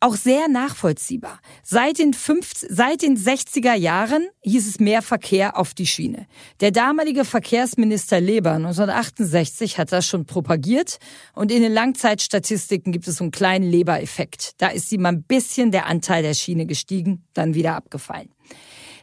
[0.00, 1.40] auch sehr nachvollziehbar.
[1.62, 6.26] Seit den, 50, seit den 60er Jahren hieß es mehr Verkehr auf die Schiene.
[6.60, 10.98] Der damalige Verkehrsminister Leber 1968 hat das schon propagiert
[11.34, 14.52] und in den Langzeitstatistiken gibt es so einen kleinen Leber-Effekt.
[14.58, 18.35] Da ist ihm ein bisschen der Anteil der Schiene gestiegen, dann wieder abgefallen.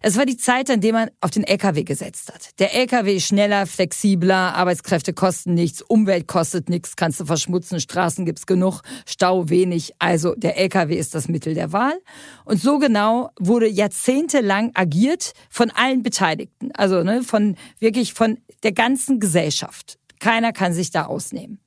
[0.05, 2.59] Es war die Zeit, an der man auf den LKW gesetzt hat.
[2.59, 8.25] Der LKW ist schneller, flexibler, Arbeitskräfte kosten nichts, Umwelt kostet nichts, kannst du verschmutzen, Straßen
[8.25, 9.93] gibt's genug, Stau wenig.
[9.99, 11.97] Also der LKW ist das Mittel der Wahl.
[12.43, 16.73] Und so genau wurde jahrzehntelang agiert von allen Beteiligten.
[16.73, 19.97] Also ne, von wirklich von der ganzen Gesellschaft.
[20.19, 21.62] Keiner kann sich da ausnehmen.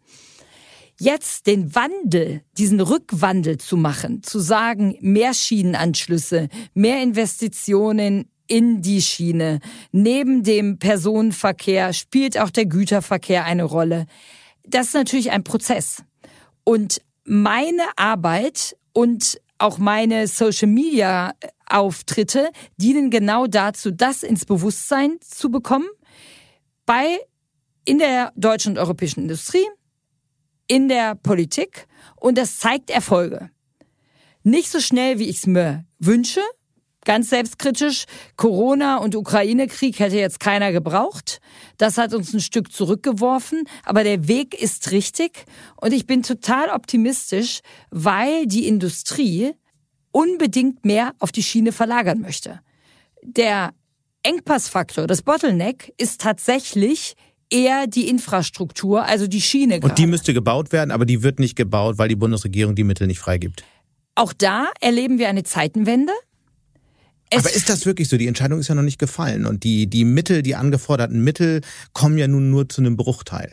[0.98, 9.02] Jetzt den Wandel, diesen Rückwandel zu machen, zu sagen, mehr Schienenanschlüsse, mehr Investitionen in die
[9.02, 9.60] Schiene.
[9.92, 14.06] Neben dem Personenverkehr spielt auch der Güterverkehr eine Rolle.
[14.64, 16.02] Das ist natürlich ein Prozess.
[16.64, 21.32] Und meine Arbeit und auch meine Social Media
[21.68, 25.88] Auftritte dienen genau dazu, das ins Bewusstsein zu bekommen
[26.84, 27.18] bei
[27.84, 29.66] in der deutschen und europäischen Industrie,
[30.68, 33.50] in der Politik und das zeigt Erfolge.
[34.42, 36.40] Nicht so schnell, wie ich es mir wünsche,
[37.06, 38.04] ganz selbstkritisch,
[38.36, 41.40] Corona und Ukraine-Krieg hätte jetzt keiner gebraucht.
[41.78, 45.46] Das hat uns ein Stück zurückgeworfen, aber der Weg ist richtig
[45.80, 49.52] und ich bin total optimistisch, weil die Industrie
[50.12, 52.60] unbedingt mehr auf die Schiene verlagern möchte.
[53.22, 53.72] Der
[54.22, 57.14] Engpassfaktor, das Bottleneck ist tatsächlich
[57.50, 59.80] eher die Infrastruktur, also die Schiene.
[59.80, 63.06] Und die müsste gebaut werden, aber die wird nicht gebaut, weil die Bundesregierung die Mittel
[63.06, 63.64] nicht freigibt.
[64.14, 66.12] Auch da erleben wir eine Zeitenwende.
[67.30, 68.16] Es Aber ist das wirklich so?
[68.16, 71.60] Die Entscheidung ist ja noch nicht gefallen und die, die Mittel, die angeforderten Mittel
[71.92, 73.52] kommen ja nun nur zu einem Bruchteil.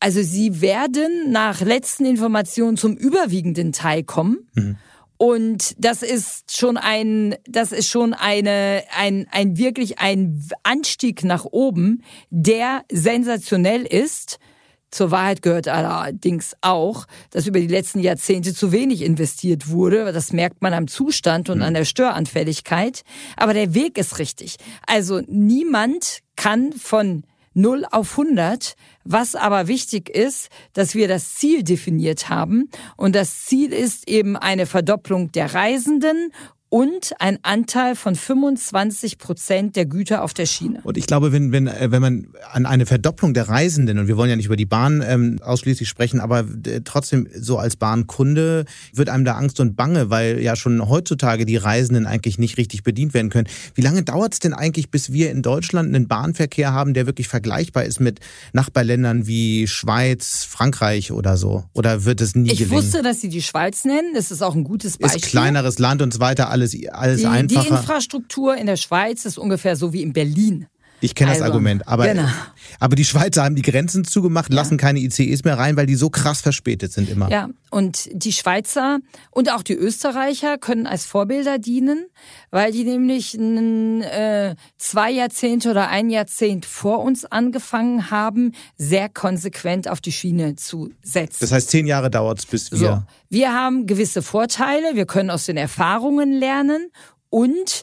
[0.00, 4.46] Also sie werden nach letzten Informationen zum überwiegenden Teil kommen.
[4.54, 4.76] Mhm.
[5.18, 11.44] Und das ist schon ein, das ist schon eine, ein, ein wirklich ein Anstieg nach
[11.44, 14.38] oben, der sensationell ist.
[14.90, 20.12] Zur Wahrheit gehört allerdings auch, dass über die letzten Jahrzehnte zu wenig investiert wurde.
[20.12, 23.02] Das merkt man am Zustand und an der Störanfälligkeit.
[23.36, 24.56] Aber der Weg ist richtig.
[24.86, 27.24] Also niemand kann von
[27.56, 28.76] 0 auf 100.
[29.04, 32.70] Was aber wichtig ist, dass wir das Ziel definiert haben.
[32.96, 36.32] Und das Ziel ist eben eine Verdopplung der Reisenden
[36.76, 40.80] und ein Anteil von 25 Prozent der Güter auf der Schiene.
[40.84, 44.18] Und ich glaube, wenn, wenn, äh, wenn man an eine Verdopplung der Reisenden, und wir
[44.18, 46.44] wollen ja nicht über die Bahn ähm, ausschließlich sprechen, aber
[46.84, 51.56] trotzdem so als Bahnkunde wird einem da Angst und Bange, weil ja schon heutzutage die
[51.56, 53.48] Reisenden eigentlich nicht richtig bedient werden können.
[53.74, 57.28] Wie lange dauert es denn eigentlich, bis wir in Deutschland einen Bahnverkehr haben, der wirklich
[57.28, 58.20] vergleichbar ist mit
[58.52, 61.64] Nachbarländern wie Schweiz, Frankreich oder so?
[61.72, 62.76] Oder wird es nie Ich gelingen?
[62.76, 64.12] wusste, dass Sie die Schweiz nennen.
[64.14, 65.22] Das ist auch ein gutes Beispiel.
[65.22, 67.62] Ist kleineres Land und so weiter alles, alles die, einfacher.
[67.62, 70.66] Die Infrastruktur in der Schweiz ist ungefähr so wie in Berlin.
[71.00, 72.28] Ich kenne also, das Argument, aber, genau.
[72.80, 74.56] aber die Schweizer haben die Grenzen zugemacht, ja.
[74.56, 77.30] lassen keine ICEs mehr rein, weil die so krass verspätet sind immer.
[77.30, 78.98] Ja, und die Schweizer
[79.30, 82.06] und auch die Österreicher können als Vorbilder dienen,
[82.50, 89.08] weil die nämlich ein, äh, zwei Jahrzehnte oder ein Jahrzehnt vor uns angefangen haben, sehr
[89.08, 91.38] konsequent auf die Schiene zu setzen.
[91.40, 92.78] Das heißt, zehn Jahre dauert es, bis wir...
[92.78, 96.90] So, wir haben gewisse Vorteile, wir können aus den Erfahrungen lernen
[97.28, 97.82] und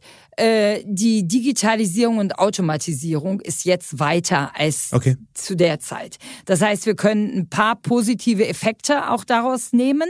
[0.85, 5.17] die Digitalisierung und Automatisierung ist jetzt weiter als okay.
[5.33, 6.17] zu der Zeit.
[6.45, 10.09] Das heißt, wir können ein paar positive Effekte auch daraus nehmen,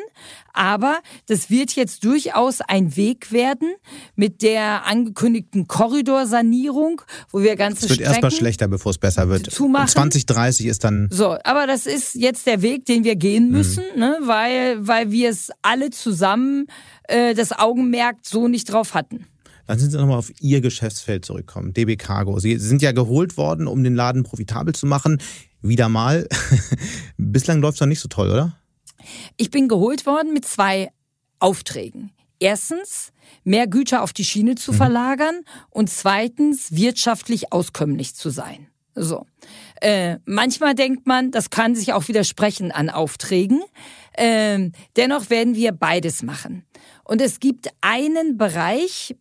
[0.54, 3.74] aber das wird jetzt durchaus ein Weg werden
[4.16, 9.52] mit der angekündigten Korridorsanierung, wo wir ganze Es wird erstmal schlechter, bevor es besser wird.
[9.52, 9.84] Zumachen.
[9.84, 11.10] Und 2030 ist dann.
[11.12, 13.52] So, aber das ist jetzt der Weg, den wir gehen mhm.
[13.52, 14.00] müssen, mhm.
[14.00, 16.68] ne, weil, weil wir es alle zusammen
[17.08, 19.26] äh, das Augenmerk so nicht drauf hatten.
[19.66, 22.40] Dann sind Sie nochmal auf Ihr Geschäftsfeld zurückkommen, DB Cargo.
[22.40, 25.22] Sie sind ja geholt worden, um den Laden profitabel zu machen.
[25.62, 26.28] Wieder mal.
[27.18, 28.58] Bislang läuft es noch nicht so toll, oder?
[29.38, 30.90] Ich bin geholt worden mit zwei
[31.40, 32.12] Aufträgen.
[32.40, 33.14] Erstens,
[33.46, 34.78] mehr Güter auf die Schiene zu mhm.
[34.78, 38.68] verlagern und zweitens, wirtschaftlich auskömmlich zu sein.
[38.96, 39.26] So.
[39.82, 43.62] Äh, manchmal denkt man, das kann sich auch widersprechen an Aufträgen.
[44.14, 46.66] Äh, dennoch werden wir beides machen.
[47.04, 49.16] Und es gibt einen Bereich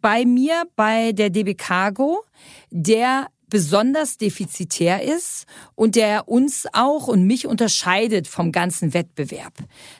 [0.00, 2.24] bei mir bei der DB Cargo,
[2.70, 5.44] der besonders defizitär ist
[5.76, 9.52] und der uns auch und mich unterscheidet vom ganzen Wettbewerb.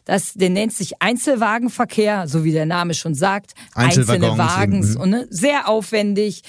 [0.05, 3.53] Das, der nennt sich Einzelwagenverkehr, so wie der Name schon sagt.
[3.75, 5.01] Einzelne Wagens mhm.
[5.01, 6.43] und ne, sehr aufwendig.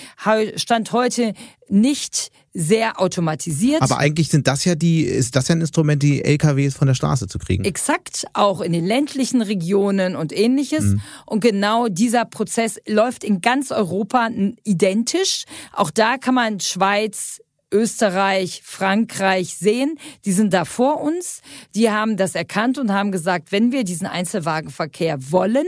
[0.56, 1.34] Stand heute
[1.69, 3.82] nicht sehr automatisiert.
[3.82, 6.96] Aber eigentlich sind das ja die, ist das ja ein Instrument, die LKWs von der
[6.96, 7.65] Straße zu kriegen.
[7.65, 10.86] Exakt, auch in den ländlichen Regionen und ähnliches.
[10.86, 11.02] Mhm.
[11.26, 14.30] Und genau dieser Prozess läuft in ganz Europa
[14.63, 15.44] identisch.
[15.74, 19.97] Auch da kann man Schweiz, Österreich, Frankreich sehen.
[20.25, 21.41] Die sind da vor uns.
[21.75, 25.67] Die haben das erkannt und haben gesagt, wenn wir diesen Einzelwagenverkehr wollen,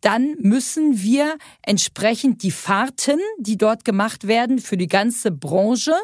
[0.00, 5.94] dann müssen wir entsprechend die Fahrten, die dort gemacht werden, für die ganze Branche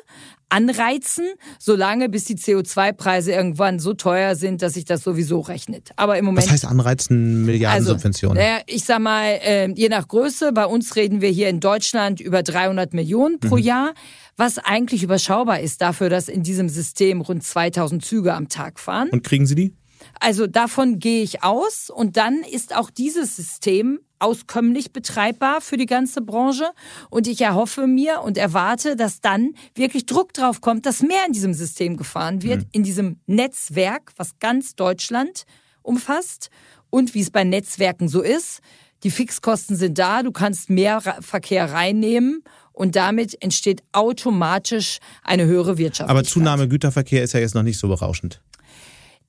[0.52, 1.24] anreizen,
[1.58, 5.90] solange bis die CO2-Preise irgendwann so teuer sind, dass sich das sowieso rechnet.
[5.96, 6.46] Aber im Moment.
[6.46, 8.36] Was heißt anreizen Milliardensubventionen?
[8.36, 11.60] Also, naja, ich sag mal, äh, je nach Größe, bei uns reden wir hier in
[11.60, 13.62] Deutschland über 300 Millionen pro mhm.
[13.62, 13.94] Jahr,
[14.36, 19.10] was eigentlich überschaubar ist dafür, dass in diesem System rund 2000 Züge am Tag fahren.
[19.10, 19.76] Und kriegen Sie die?
[20.20, 25.86] Also davon gehe ich aus und dann ist auch dieses System auskömmlich betreibbar für die
[25.86, 26.70] ganze Branche
[27.10, 31.32] und ich erhoffe mir und erwarte, dass dann wirklich Druck drauf kommt, dass mehr in
[31.32, 32.68] diesem System gefahren wird, mhm.
[32.72, 35.44] in diesem Netzwerk, was ganz Deutschland
[35.82, 36.50] umfasst
[36.90, 38.60] und wie es bei Netzwerken so ist.
[39.02, 45.78] Die Fixkosten sind da, du kannst mehr Verkehr reinnehmen und damit entsteht automatisch eine höhere
[45.78, 46.10] Wirtschaft.
[46.10, 48.40] Aber Zunahme Güterverkehr ist ja jetzt noch nicht so berauschend.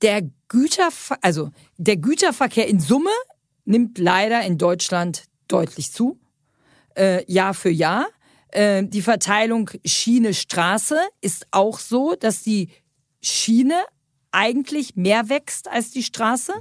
[0.02, 3.10] Der Güterver also der Güterverkehr in Summe
[3.64, 6.18] nimmt leider in Deutschland deutlich zu,
[6.96, 8.06] äh, Jahr für Jahr.
[8.48, 12.68] Äh, die Verteilung Schiene-Straße ist auch so, dass die
[13.22, 13.74] Schiene
[14.32, 16.52] eigentlich mehr wächst als die Straße.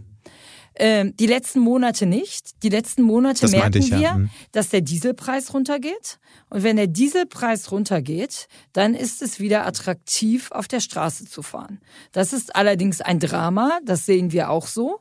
[0.76, 2.64] Ähm, die letzten Monate nicht.
[2.64, 4.16] Die letzten Monate das merken ich, wir, ja.
[4.16, 4.30] Mhm.
[4.52, 6.20] dass der Dieselpreis runtergeht.
[6.50, 11.80] Und wenn der Dieselpreis runtergeht, dann ist es wieder attraktiv, auf der Straße zu fahren.
[12.12, 15.00] Das ist allerdings ein Drama, das sehen wir auch so.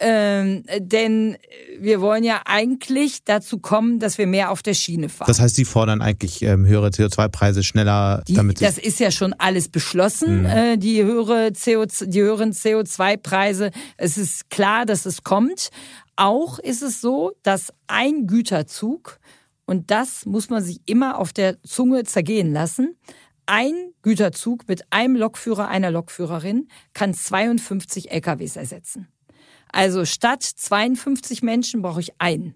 [0.00, 1.36] Ähm, denn
[1.78, 5.28] wir wollen ja eigentlich dazu kommen, dass wir mehr auf der Schiene fahren.
[5.28, 9.34] Das heißt, Sie fordern eigentlich ähm, höhere CO2-Preise schneller, die, damit Das ist ja schon
[9.34, 10.46] alles beschlossen, mhm.
[10.46, 13.70] äh, die, höhere CO, die höheren CO2-Preise.
[13.96, 15.70] Es ist klar, dass es kommt.
[16.16, 19.18] Auch ist es so, dass ein Güterzug,
[19.64, 22.96] und das muss man sich immer auf der Zunge zergehen lassen,
[23.46, 29.08] ein Güterzug mit einem Lokführer, einer Lokführerin kann 52 LKWs ersetzen.
[29.74, 32.54] Also statt 52 Menschen brauche ich einen.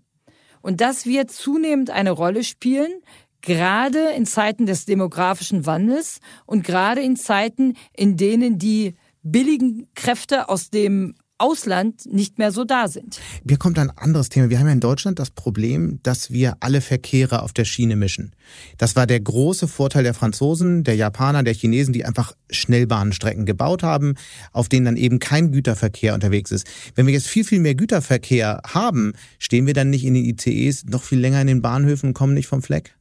[0.61, 3.03] Und das wird zunehmend eine Rolle spielen,
[3.41, 8.95] gerade in Zeiten des demografischen Wandels und gerade in Zeiten, in denen die
[9.25, 13.21] billigen Kräfte aus dem Ausland nicht mehr so da sind.
[13.45, 14.51] Mir kommt ein anderes Thema.
[14.51, 18.33] Wir haben ja in Deutschland das Problem, dass wir alle Verkehre auf der Schiene mischen.
[18.77, 23.83] Das war der große Vorteil der Franzosen, der Japaner, der Chinesen, die einfach Schnellbahnstrecken gebaut
[23.83, 24.15] haben,
[24.53, 26.67] auf denen dann eben kein Güterverkehr unterwegs ist.
[26.95, 30.85] Wenn wir jetzt viel, viel mehr Güterverkehr haben, stehen wir dann nicht in den ICEs
[30.87, 32.98] noch viel länger in den Bahnhöfen und kommen nicht vom Fleck?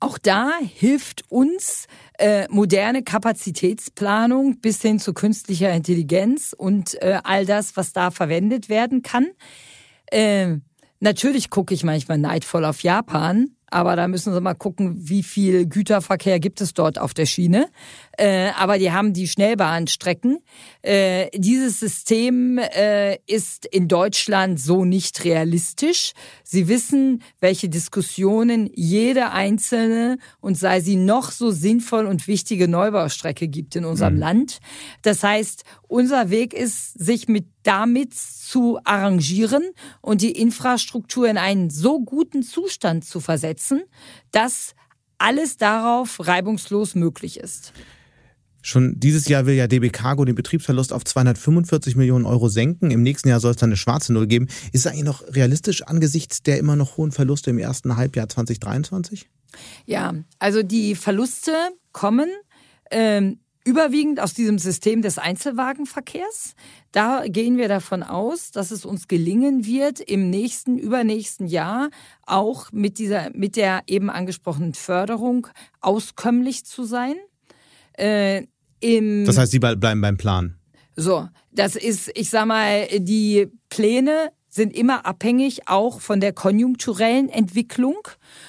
[0.00, 1.86] Auch da hilft uns
[2.18, 8.68] äh, moderne Kapazitätsplanung bis hin zu künstlicher Intelligenz und äh, all das, was da verwendet
[8.68, 9.26] werden kann.
[10.06, 10.58] Äh,
[11.00, 15.66] natürlich gucke ich manchmal neidvoll auf Japan, aber da müssen Sie mal gucken, wie viel
[15.66, 17.68] Güterverkehr gibt es dort auf der Schiene.
[18.18, 20.40] Äh, aber die haben die Schnellbahnstrecken.
[20.82, 26.14] Äh, dieses System äh, ist in Deutschland so nicht realistisch.
[26.42, 33.46] Sie wissen, welche Diskussionen jede einzelne und sei sie noch so sinnvoll und wichtige Neubaustrecke
[33.46, 34.20] gibt in unserem mhm.
[34.20, 34.58] Land.
[35.02, 39.62] Das heißt, unser Weg ist, sich mit damit zu arrangieren
[40.00, 43.84] und die Infrastruktur in einen so guten Zustand zu versetzen,
[44.32, 44.74] dass
[45.18, 47.72] alles darauf reibungslos möglich ist.
[48.68, 52.90] Schon dieses Jahr will ja DB Cargo den Betriebsverlust auf 245 Millionen Euro senken.
[52.90, 54.46] Im nächsten Jahr soll es dann eine schwarze Null geben.
[54.72, 59.30] Ist es eigentlich noch realistisch angesichts der immer noch hohen Verluste im ersten Halbjahr 2023?
[59.86, 61.52] Ja, also die Verluste
[61.92, 62.28] kommen
[62.90, 66.52] ähm, überwiegend aus diesem System des Einzelwagenverkehrs.
[66.92, 71.88] Da gehen wir davon aus, dass es uns gelingen wird, im nächsten, übernächsten Jahr
[72.26, 75.46] auch mit dieser, mit der eben angesprochenen Förderung
[75.80, 77.14] auskömmlich zu sein.
[77.94, 78.46] Äh,
[78.80, 80.54] im das heißt, Sie bleiben beim Plan.
[80.96, 87.28] So, das ist, ich sag mal, die Pläne sind immer abhängig auch von der konjunkturellen
[87.28, 87.96] Entwicklung.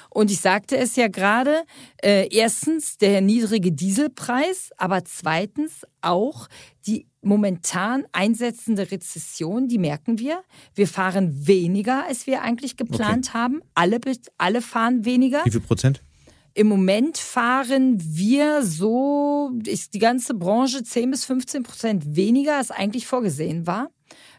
[0.10, 1.64] Und ich sagte es ja gerade,
[2.02, 6.48] äh, erstens der niedrige Dieselpreis, aber zweitens auch
[6.88, 10.42] die momentan einsetzende Rezession, die merken wir.
[10.74, 13.38] Wir fahren weniger, als wir eigentlich geplant okay.
[13.38, 13.62] haben.
[13.76, 14.00] Alle,
[14.38, 15.46] alle fahren weniger.
[15.46, 16.02] Wie viel Prozent?
[16.54, 22.72] Im Moment fahren wir so, ist die ganze Branche 10 bis 15 Prozent weniger, als
[22.72, 23.90] eigentlich vorgesehen war.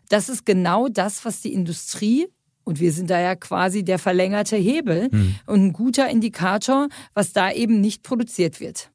[0.09, 2.27] Das ist genau das, was die Industrie
[2.65, 5.35] und wir sind da ja quasi der verlängerte Hebel mhm.
[5.47, 8.91] und ein guter Indikator, was da eben nicht produziert wird.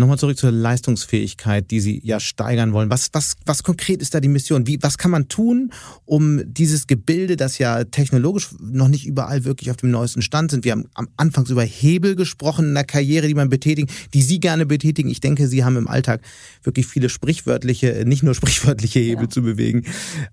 [0.00, 2.88] Nochmal zurück zur Leistungsfähigkeit, die Sie ja steigern wollen.
[2.88, 4.66] Was, was, was konkret ist da die Mission?
[4.66, 5.72] Wie, was kann man tun,
[6.06, 10.64] um dieses Gebilde, das ja technologisch noch nicht überall wirklich auf dem neuesten Stand sind?
[10.64, 14.40] Wir haben am Anfang über Hebel gesprochen in der Karriere, die man betätigen, die Sie
[14.40, 15.10] gerne betätigen.
[15.10, 16.22] Ich denke, Sie haben im Alltag
[16.62, 19.30] wirklich viele sprichwörtliche, nicht nur sprichwörtliche Hebel ja.
[19.30, 19.84] zu bewegen.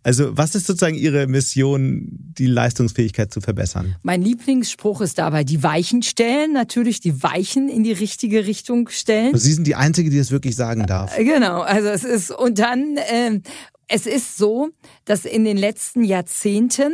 [0.02, 2.08] Also was ist sozusagen Ihre Mission,
[2.38, 3.98] die Leistungsfähigkeit zu verbessern?
[4.02, 9.38] Mein Lieblingsspruch ist dabei die Weichen stellen, natürlich die Weichen in die richtige Richtung stellen.
[9.38, 11.18] Sie sind die Einzige, die das wirklich sagen darf.
[11.18, 13.40] Äh, genau, also es ist, und dann, äh,
[13.88, 14.70] es ist so,
[15.06, 16.94] dass in den letzten Jahrzehnten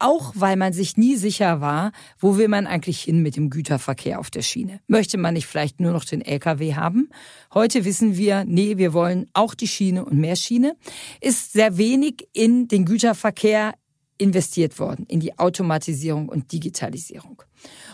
[0.00, 4.18] auch weil man sich nie sicher war, wo will man eigentlich hin mit dem Güterverkehr
[4.18, 4.80] auf der Schiene.
[4.86, 7.08] Möchte man nicht vielleicht nur noch den Lkw haben?
[7.54, 10.76] Heute wissen wir, nee, wir wollen auch die Schiene und mehr Schiene.
[11.20, 13.74] Ist sehr wenig in den Güterverkehr
[14.18, 17.42] investiert worden, in die Automatisierung und Digitalisierung.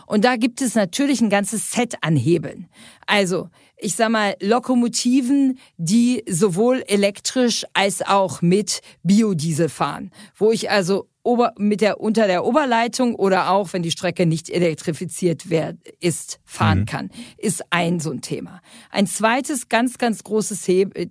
[0.06, 2.68] Und da gibt es natürlich ein ganzes Set an Hebeln.
[3.06, 3.48] Also,
[3.80, 11.08] ich sag mal, Lokomotiven, die sowohl elektrisch als auch mit Biodiesel fahren, wo ich also
[11.22, 16.40] Ober, mit der, unter der Oberleitung oder auch, wenn die Strecke nicht elektrifiziert wird, ist,
[16.46, 16.86] fahren mhm.
[16.86, 18.62] kann, ist ein so ein Thema.
[18.90, 20.66] Ein zweites ganz, ganz großes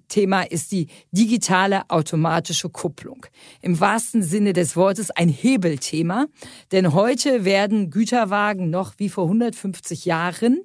[0.07, 3.28] Thema ist die digitale automatische Kupplung.
[3.61, 6.26] Im wahrsten Sinne des Wortes ein Hebelthema,
[6.72, 10.61] denn heute werden Güterwagen noch wie vor 150 Jahren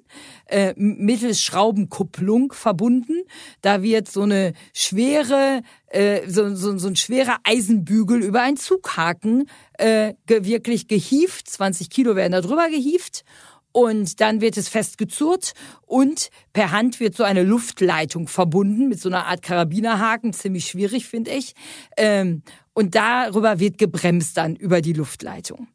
[0.47, 3.23] äh, mittels Schraubenkupplung verbunden.
[3.61, 9.47] Da wird so eine schwere äh, so, so, so ein schwerer Eisenbügel über einen Zughaken
[9.77, 11.49] äh, wirklich gehieft.
[11.49, 13.23] 20 Kilo werden da drüber gehieft.
[13.71, 15.51] Und dann wird es festgezurrt
[15.85, 20.31] und per Hand wird so eine Luftleitung verbunden mit so einer Art Karabinerhaken.
[20.31, 21.55] Ziemlich schwierig, finde ich.
[21.97, 22.41] Ähm,
[22.73, 25.67] und darüber wird gebremst dann über die Luftleitung.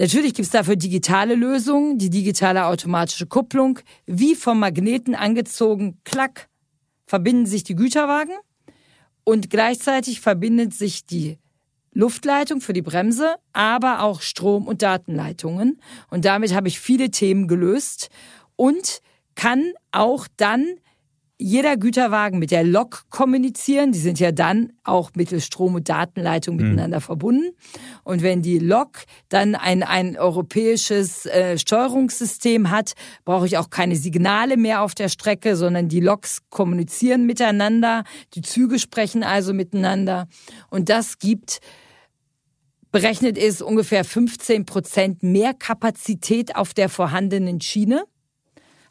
[0.00, 3.80] Natürlich gibt es dafür digitale Lösungen, die digitale automatische Kupplung.
[4.06, 6.48] Wie vom Magneten angezogen, klack,
[7.04, 8.34] verbinden sich die Güterwagen
[9.24, 11.36] und gleichzeitig verbindet sich die
[11.92, 15.82] Luftleitung für die Bremse, aber auch Strom- und Datenleitungen.
[16.08, 18.08] Und damit habe ich viele Themen gelöst
[18.56, 19.02] und
[19.34, 20.76] kann auch dann
[21.40, 23.92] jeder Güterwagen mit der Lok kommunizieren.
[23.92, 26.62] Die sind ja dann auch mittels Strom- und Datenleitung mhm.
[26.62, 27.50] miteinander verbunden.
[28.04, 32.92] Und wenn die Lok dann ein, ein europäisches äh, Steuerungssystem hat,
[33.24, 38.04] brauche ich auch keine Signale mehr auf der Strecke, sondern die Loks kommunizieren miteinander.
[38.34, 40.28] Die Züge sprechen also miteinander.
[40.68, 41.60] Und das gibt
[42.92, 48.04] berechnet ist ungefähr 15 Prozent mehr Kapazität auf der vorhandenen Schiene.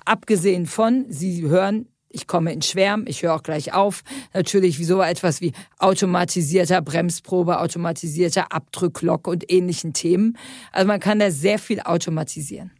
[0.05, 4.03] Abgesehen von, Sie hören, ich komme in Schwärm, ich höre auch gleich auf.
[4.33, 10.37] Natürlich wie so etwas wie automatisierter Bremsprobe, automatisierter Abdrücklock und ähnlichen Themen.
[10.71, 12.71] Also man kann da sehr viel automatisieren.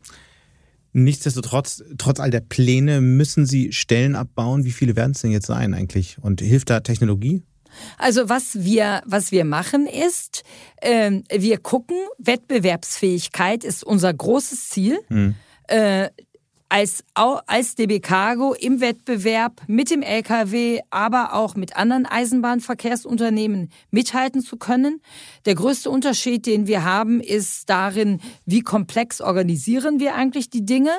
[0.92, 4.66] Nichtsdestotrotz, trotz all der Pläne, müssen Sie Stellen abbauen.
[4.66, 6.18] Wie viele werden es denn jetzt sein eigentlich?
[6.20, 7.44] Und hilft da Technologie?
[8.00, 10.44] Also was wir, was wir machen ist,
[10.78, 15.00] äh, wir gucken, Wettbewerbsfähigkeit ist unser großes Ziel.
[15.10, 15.36] Hm.
[15.68, 16.10] Äh,
[16.70, 24.42] als, als DB Cargo im Wettbewerb mit dem Lkw, aber auch mit anderen Eisenbahnverkehrsunternehmen mithalten
[24.42, 25.02] zu können.
[25.46, 30.92] Der größte Unterschied, den wir haben, ist darin, wie komplex organisieren wir eigentlich die Dinge.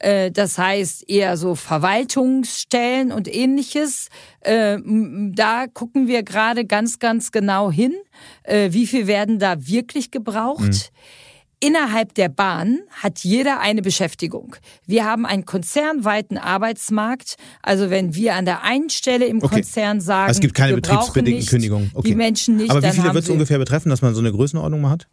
[0.00, 4.08] Äh, das heißt eher so Verwaltungsstellen und ähnliches.
[4.40, 7.94] Äh, da gucken wir gerade ganz, ganz genau hin,
[8.42, 10.62] äh, wie viel werden da wirklich gebraucht.
[10.62, 11.21] Mhm.
[11.62, 14.56] Innerhalb der Bahn hat jeder eine Beschäftigung.
[14.84, 17.36] Wir haben einen konzernweiten Arbeitsmarkt.
[17.62, 19.54] Also wenn wir an der einen Stelle im okay.
[19.54, 21.92] Konzern sagen, also es gibt keine betriebsbedingten Kündigungen.
[21.94, 22.08] Okay.
[22.08, 22.68] Die Menschen nicht.
[22.68, 25.06] Aber wie viele wird es ungefähr betreffen, dass man so eine Größenordnung mal hat?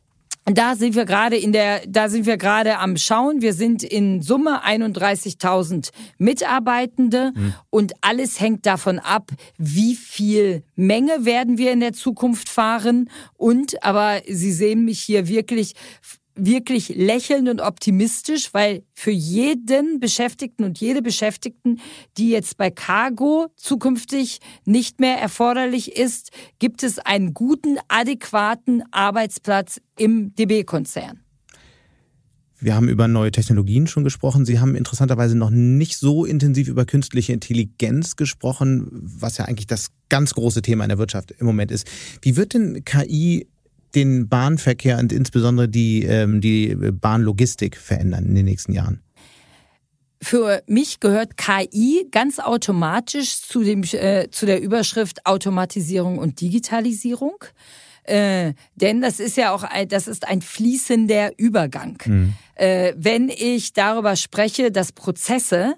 [0.45, 3.43] Da sind wir gerade in der, da sind wir gerade am Schauen.
[3.43, 7.54] Wir sind in Summe 31.000 Mitarbeitende mhm.
[7.70, 9.30] und alles hängt davon ab,
[9.60, 13.12] wie viel Menge werden wir in der Zukunft fahren.
[13.38, 15.76] Und, aber Sie sehen mich hier wirklich
[16.36, 21.80] wirklich lächelnd und optimistisch, weil für jeden Beschäftigten und jede Beschäftigten,
[22.17, 29.82] die jetzt bei Cargo zukünftig nicht mehr erforderlich ist, gibt es einen guten, adäquaten Arbeitsplatz
[29.97, 31.19] im DB-Konzern.
[32.61, 34.45] Wir haben über neue Technologien schon gesprochen.
[34.45, 39.91] Sie haben interessanterweise noch nicht so intensiv über künstliche Intelligenz gesprochen, was ja eigentlich das
[40.09, 41.88] ganz große Thema in der Wirtschaft im Moment ist.
[42.21, 43.47] Wie wird denn KI
[43.96, 49.02] den Bahnverkehr und insbesondere die, ähm, die Bahnlogistik verändern in den nächsten Jahren?
[50.22, 57.38] Für mich gehört KI ganz automatisch zu, dem, äh, zu der Überschrift Automatisierung und Digitalisierung.
[58.04, 61.98] Äh, denn das ist ja auch ein, das ist ein fließender Übergang.
[62.06, 62.34] Mhm.
[62.56, 65.76] Äh, wenn ich darüber spreche, dass Prozesse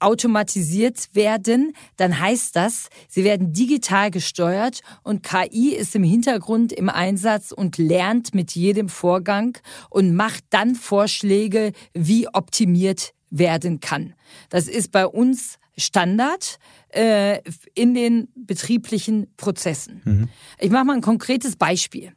[0.00, 6.88] automatisiert werden, dann heißt das, sie werden digital gesteuert und KI ist im Hintergrund im
[6.88, 9.58] Einsatz und lernt mit jedem Vorgang
[9.90, 14.14] und macht dann Vorschläge, wie optimiert werden kann.
[14.48, 17.40] Das ist bei uns Standard äh,
[17.74, 20.02] in den betrieblichen Prozessen.
[20.04, 20.28] Mhm.
[20.58, 22.12] Ich mache mal ein konkretes Beispiel.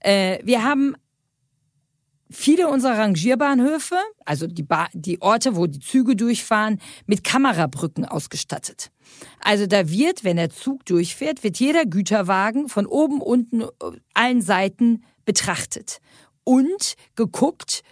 [0.00, 0.94] Äh, wir haben
[2.30, 8.90] viele unserer Rangierbahnhöfe, also die, ba die Orte, wo die Züge durchfahren, mit Kamerabrücken ausgestattet.
[9.40, 13.64] Also da wird, wenn der Zug durchfährt, wird jeder Güterwagen von oben, unten,
[14.14, 16.00] allen Seiten betrachtet
[16.44, 17.82] und geguckt,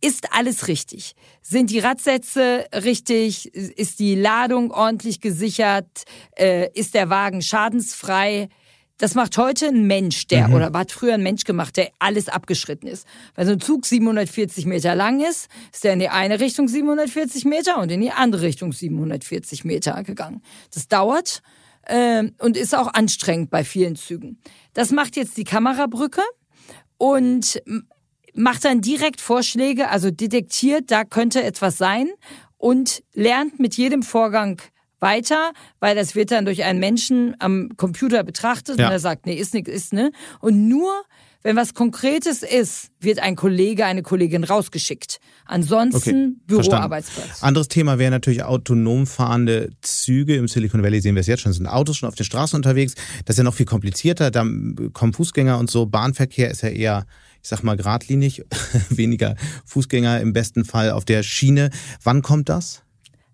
[0.00, 1.14] ist alles richtig?
[1.42, 3.54] Sind die Radsätze richtig?
[3.54, 6.04] Ist die Ladung ordentlich gesichert?
[6.38, 8.48] Äh, ist der Wagen schadensfrei?
[9.02, 10.54] Das macht heute ein Mensch, der, mhm.
[10.54, 13.04] oder hat früher ein Mensch gemacht, der alles abgeschritten ist.
[13.34, 17.44] Weil so ein Zug 740 Meter lang ist, ist der in die eine Richtung 740
[17.44, 20.40] Meter und in die andere Richtung 740 Meter gegangen.
[20.72, 21.42] Das dauert
[21.86, 24.38] äh, und ist auch anstrengend bei vielen Zügen.
[24.72, 26.22] Das macht jetzt die Kamerabrücke
[26.96, 27.60] und
[28.34, 32.08] macht dann direkt Vorschläge, also detektiert, da könnte etwas sein
[32.56, 34.62] und lernt mit jedem Vorgang
[35.02, 38.86] weiter, weil das wird dann durch einen Menschen am Computer betrachtet ja.
[38.86, 40.12] und er sagt, nee, ist nix, ist ne.
[40.40, 40.92] Und nur
[41.42, 45.18] wenn was Konkretes ist, wird ein Kollege, eine Kollegin rausgeschickt.
[45.44, 47.42] Ansonsten okay, Büroarbeitsplatz.
[47.42, 50.36] Anderes Thema wäre natürlich autonom fahrende Züge.
[50.36, 52.94] Im Silicon Valley sehen wir es jetzt schon, sind Autos schon auf den Straßen unterwegs.
[53.24, 54.30] Das ist ja noch viel komplizierter.
[54.30, 54.44] Da
[54.92, 55.86] kommen Fußgänger und so.
[55.86, 57.06] Bahnverkehr ist ja eher
[57.42, 58.44] ich sag mal, geradlinig,
[58.88, 59.34] weniger
[59.64, 61.70] Fußgänger im besten Fall auf der Schiene.
[62.04, 62.82] Wann kommt das?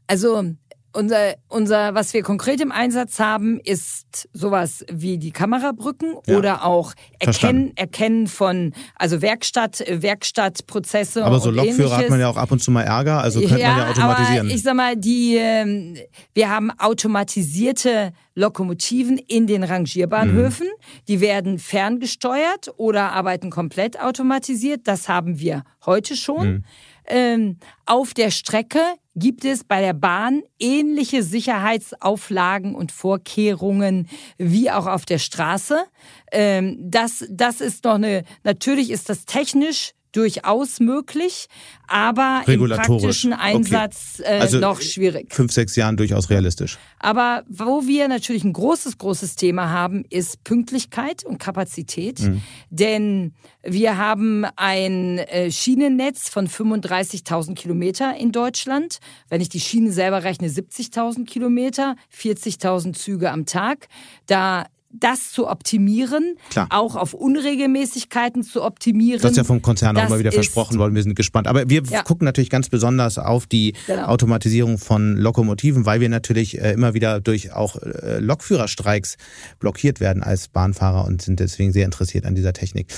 [0.06, 0.54] Also
[0.98, 6.36] unser, unser, was wir konkret im Einsatz haben, ist sowas wie die Kamerabrücken ja.
[6.36, 11.24] oder auch Erkennen, Erkennen von, also Werkstatt, Werkstattprozesse.
[11.24, 11.92] Aber so Lokführer ähnliches.
[11.92, 14.46] hat man ja auch ab und zu mal Ärger, also könnte ja, man ja automatisieren.
[14.46, 15.96] Aber ich sag mal, die, ähm,
[16.34, 20.66] wir haben automatisierte Lokomotiven in den Rangierbahnhöfen.
[20.66, 21.04] Mhm.
[21.06, 24.82] Die werden ferngesteuert oder arbeiten komplett automatisiert.
[24.84, 26.48] Das haben wir heute schon.
[26.48, 26.64] Mhm.
[27.10, 28.80] Ähm, auf der Strecke
[29.18, 34.08] gibt es bei der Bahn ähnliche Sicherheitsauflagen und Vorkehrungen
[34.38, 35.84] wie auch auf der Straße.
[36.32, 41.46] Ähm, das, das ist noch eine, natürlich ist das technisch durchaus möglich,
[41.86, 44.36] aber im praktischen Einsatz okay.
[44.36, 45.32] Äh, also noch schwierig.
[45.32, 46.76] Fünf, sechs Jahren durchaus realistisch.
[46.98, 52.20] Aber wo wir natürlich ein großes, großes Thema haben, ist Pünktlichkeit und Kapazität.
[52.20, 52.42] Mhm.
[52.70, 58.98] Denn wir haben ein äh, Schienennetz von 35.000 Kilometer in Deutschland.
[59.28, 63.86] Wenn ich die Schiene selber rechne, 70.000 Kilometer, 40.000 Züge am Tag.
[64.26, 66.66] Da das zu optimieren, Klar.
[66.70, 69.20] auch auf Unregelmäßigkeiten zu optimieren.
[69.20, 70.94] Das ist ja vom Konzern auch mal wieder versprochen worden.
[70.94, 71.46] Wir sind gespannt.
[71.46, 72.02] Aber wir ja.
[72.02, 74.06] gucken natürlich ganz besonders auf die genau.
[74.06, 79.16] Automatisierung von Lokomotiven, weil wir natürlich äh, immer wieder durch auch äh, Lokführerstreiks
[79.58, 82.88] blockiert werden als Bahnfahrer und sind deswegen sehr interessiert an dieser Technik.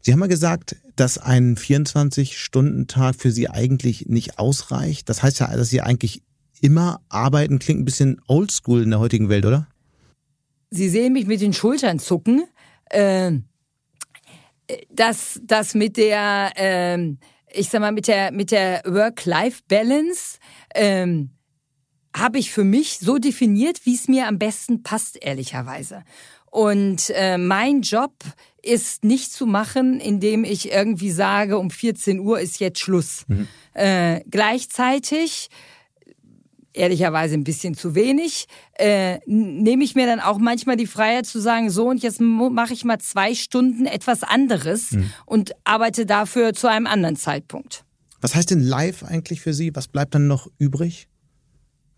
[0.00, 5.08] Sie haben mal gesagt, dass ein 24-Stunden-Tag für Sie eigentlich nicht ausreicht.
[5.08, 6.22] Das heißt ja, dass Sie eigentlich
[6.60, 7.60] immer arbeiten.
[7.60, 9.68] Klingt ein bisschen oldschool in der heutigen Welt, oder?
[10.74, 12.44] Sie sehen mich mit den Schultern zucken.
[12.86, 13.32] Äh,
[14.90, 17.14] das, das mit der, äh,
[17.52, 20.38] ich sag mal, mit der, mit der Work-Life-Balance
[20.74, 21.30] ähm,
[22.16, 26.04] habe ich für mich so definiert, wie es mir am besten passt, ehrlicherweise.
[26.50, 28.14] Und äh, mein Job
[28.62, 33.24] ist nicht zu machen, indem ich irgendwie sage, um 14 Uhr ist jetzt Schluss.
[33.28, 33.46] Mhm.
[33.74, 35.50] Äh, gleichzeitig
[36.74, 41.40] ehrlicherweise ein bisschen zu wenig, äh, nehme ich mir dann auch manchmal die Freiheit zu
[41.40, 45.12] sagen, so und jetzt mache ich mal zwei Stunden etwas anderes mhm.
[45.26, 47.84] und arbeite dafür zu einem anderen Zeitpunkt.
[48.20, 49.74] Was heißt denn live eigentlich für Sie?
[49.74, 51.08] Was bleibt dann noch übrig?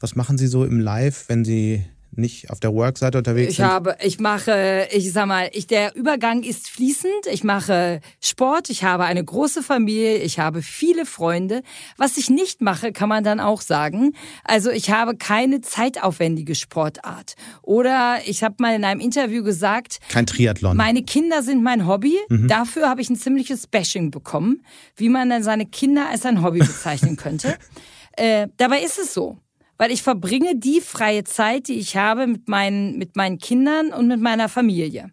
[0.01, 1.85] Was machen Sie so im Live, wenn Sie
[2.19, 3.67] nicht auf der Work-Seite unterwegs ich sind?
[3.67, 7.27] Habe, ich mache, ich sag mal, ich, der Übergang ist fließend.
[7.31, 11.63] Ich mache Sport, ich habe eine große Familie, ich habe viele Freunde.
[11.97, 14.13] Was ich nicht mache, kann man dann auch sagen.
[14.45, 17.35] Also ich habe keine zeitaufwendige Sportart.
[17.63, 20.77] Oder ich habe mal in einem Interview gesagt, kein Triathlon.
[20.77, 22.17] Meine Kinder sind mein Hobby.
[22.29, 22.49] Mhm.
[22.49, 24.65] Dafür habe ich ein ziemliches Bashing bekommen,
[24.97, 27.57] wie man dann seine Kinder als ein Hobby bezeichnen könnte.
[28.17, 29.39] äh, dabei ist es so
[29.77, 34.09] weil ich verbringe die freie Zeit, die ich habe mit meinen, mit meinen Kindern und
[34.09, 35.11] mit meiner Familie.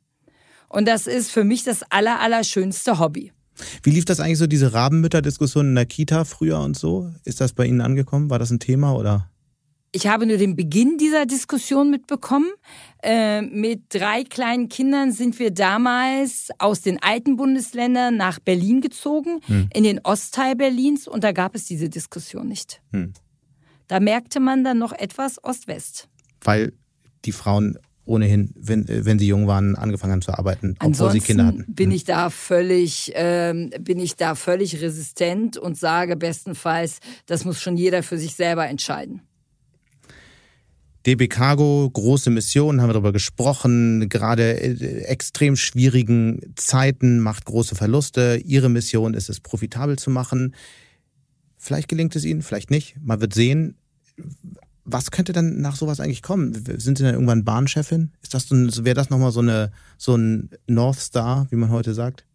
[0.70, 3.32] Und das ist für mich das aller, allerschönste Hobby.
[3.84, 7.12] Wie lief das eigentlich so, diese Rabenmütter-Diskussion in der Kita früher und so?
[7.26, 8.30] Ist das bei Ihnen angekommen?
[8.30, 9.30] War das ein Thema oder?
[9.93, 12.49] Ich habe nur den Beginn dieser Diskussion mitbekommen.
[13.03, 19.41] Äh, mit drei kleinen Kindern sind wir damals aus den alten Bundesländern nach Berlin gezogen,
[19.45, 19.70] hm.
[19.74, 22.82] in den Ostteil Berlins, und da gab es diese Diskussion nicht.
[22.93, 23.14] Hm.
[23.91, 26.07] Da merkte man dann noch etwas Ost-West.
[26.39, 26.71] Weil
[27.25, 31.25] die Frauen ohnehin, wenn, wenn sie jung waren, angefangen haben zu arbeiten, obwohl Ansonsten sie
[31.25, 31.65] Kinder hatten.
[31.67, 37.61] Bin ich da völlig, ähm, bin ich da völlig resistent und sage bestenfalls, das muss
[37.61, 39.23] schon jeder für sich selber entscheiden.
[41.05, 47.75] DB Cargo, große Mission, haben wir darüber gesprochen, gerade äh, extrem schwierigen Zeiten macht große
[47.75, 48.41] Verluste.
[48.45, 50.55] Ihre Mission ist es, profitabel zu machen.
[51.57, 52.95] Vielleicht gelingt es Ihnen, vielleicht nicht.
[53.03, 53.75] Man wird sehen.
[54.84, 56.53] Was könnte dann nach sowas eigentlich kommen?
[56.53, 58.11] Sind Sie dann irgendwann Bahnchefin?
[58.22, 61.93] Ist das so, wäre das nochmal so eine, so ein North Star, wie man heute
[61.93, 62.26] sagt?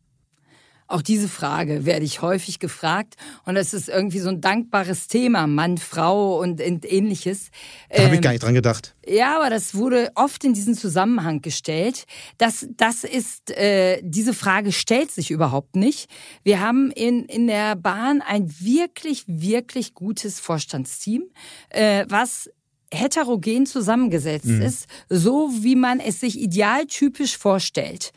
[0.88, 5.46] Auch diese Frage werde ich häufig gefragt und das ist irgendwie so ein dankbares Thema,
[5.46, 7.50] Mann, Frau und ähnliches.
[7.90, 8.94] Da habe ich gar nicht dran gedacht.
[9.06, 12.04] Ja, aber das wurde oft in diesen Zusammenhang gestellt.
[12.38, 16.08] Das, das ist, äh, diese Frage stellt sich überhaupt nicht.
[16.42, 21.24] Wir haben in, in der Bahn ein wirklich, wirklich gutes Vorstandsteam,
[21.70, 22.48] äh, was
[22.92, 24.62] heterogen zusammengesetzt mhm.
[24.62, 28.12] ist, so wie man es sich idealtypisch vorstellt.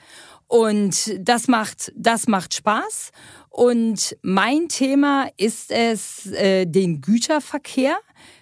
[0.50, 3.12] Und das macht, das macht Spaß.
[3.50, 7.98] Und mein Thema ist es, äh, den Güterverkehr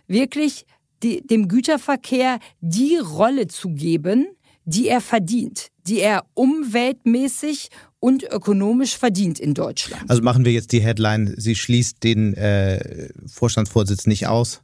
[0.08, 0.66] wirklich
[1.04, 4.28] die, dem Güterverkehr die Rolle zu geben,
[4.64, 10.10] die er verdient, die er umweltmäßig und ökonomisch verdient in Deutschland.
[10.10, 14.62] Also machen wir jetzt die Headline, sie schließt den äh, Vorstandsvorsitz nicht aus.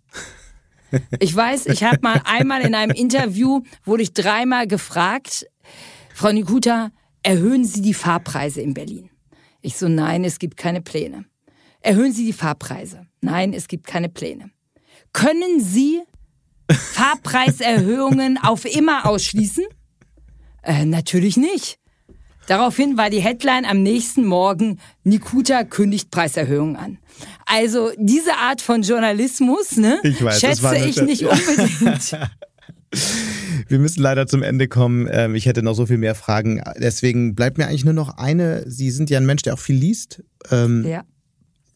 [1.19, 5.45] Ich weiß, ich habe mal einmal in einem Interview, wurde ich dreimal gefragt,
[6.13, 6.91] Frau Nikuta,
[7.23, 9.09] erhöhen Sie die Fahrpreise in Berlin?
[9.61, 11.25] Ich so, nein, es gibt keine Pläne.
[11.79, 13.07] Erhöhen Sie die Fahrpreise?
[13.21, 14.51] Nein, es gibt keine Pläne.
[15.13, 16.01] Können Sie
[16.71, 19.65] Fahrpreiserhöhungen auf immer ausschließen?
[20.61, 21.79] Äh, natürlich nicht.
[22.47, 26.97] Daraufhin war die Headline am nächsten Morgen, Nikuta kündigt Preiserhöhungen an.
[27.45, 32.17] Also diese Art von Journalismus ne, ich weiß, schätze ich nicht unbedingt.
[33.67, 35.07] Wir müssen leider zum Ende kommen.
[35.11, 36.61] Ähm, ich hätte noch so viel mehr Fragen.
[36.77, 38.69] Deswegen bleibt mir eigentlich nur noch eine.
[38.69, 40.23] Sie sind ja ein Mensch, der auch viel liest.
[40.51, 41.03] Ähm, ja.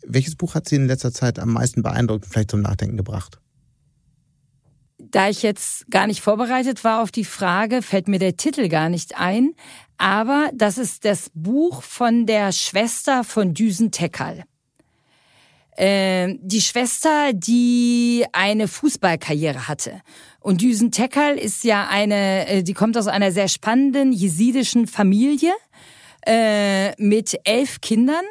[0.06, 3.40] Welches Buch hat Sie in letzter Zeit am meisten beeindruckt, vielleicht zum Nachdenken gebracht?
[5.00, 8.90] Da ich jetzt gar nicht vorbereitet war auf die Frage, fällt mir der Titel gar
[8.90, 9.54] nicht ein.
[9.98, 14.44] Aber das ist das Buch von der Schwester von Düsen Tekal.
[15.80, 20.02] Ähm, die Schwester, die eine Fußballkarriere hatte.
[20.40, 25.54] Und Düsen Tekal ist ja eine, äh, die kommt aus einer sehr spannenden jesidischen Familie
[26.26, 28.26] äh, mit elf Kindern.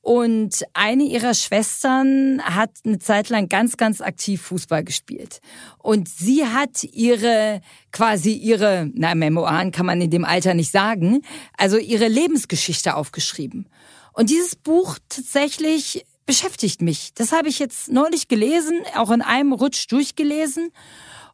[0.00, 5.40] Und eine ihrer Schwestern hat eine Zeit lang ganz, ganz aktiv Fußball gespielt.
[5.78, 7.60] Und sie hat ihre,
[7.92, 11.22] quasi ihre, na, Memoiren kann man in dem Alter nicht sagen,
[11.56, 13.68] also ihre Lebensgeschichte aufgeschrieben.
[14.12, 17.12] Und dieses Buch tatsächlich beschäftigt mich.
[17.12, 20.70] Das habe ich jetzt neulich gelesen, auch in einem Rutsch durchgelesen.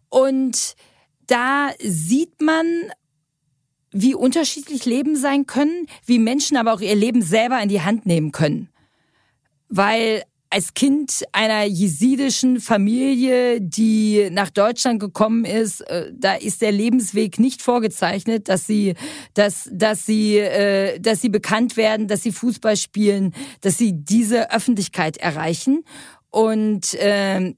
[0.09, 0.74] Und
[1.28, 2.66] da sieht man,
[3.92, 8.07] wie unterschiedlich Leben sein können, wie Menschen aber auch ihr Leben selber in die Hand
[8.07, 8.70] nehmen können.
[9.68, 16.72] Weil als Kind einer jesidischen Familie, die nach Deutschland gekommen ist, äh, da ist der
[16.72, 18.94] Lebensweg nicht vorgezeichnet, dass sie,
[19.34, 24.51] dass, dass sie, äh, dass sie bekannt werden, dass sie Fußball spielen, dass sie diese
[24.51, 25.84] Öffentlichkeit erreichen.
[26.30, 27.55] Und äh,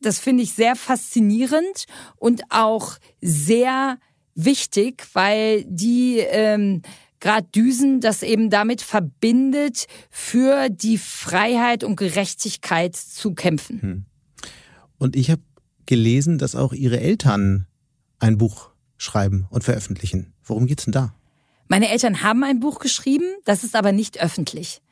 [0.00, 1.84] das finde ich sehr faszinierend
[2.16, 3.98] und auch sehr
[4.34, 6.82] wichtig, weil die ähm,
[7.20, 13.82] gerade Düsen das eben damit verbindet, für die Freiheit und Gerechtigkeit zu kämpfen.
[13.82, 14.04] Hm.
[14.98, 15.42] Und ich habe
[15.86, 17.66] gelesen, dass auch Ihre Eltern
[18.18, 20.32] ein Buch schreiben und veröffentlichen.
[20.44, 21.14] Worum geht's denn da?
[21.68, 24.82] Meine Eltern haben ein Buch geschrieben, das ist aber nicht öffentlich.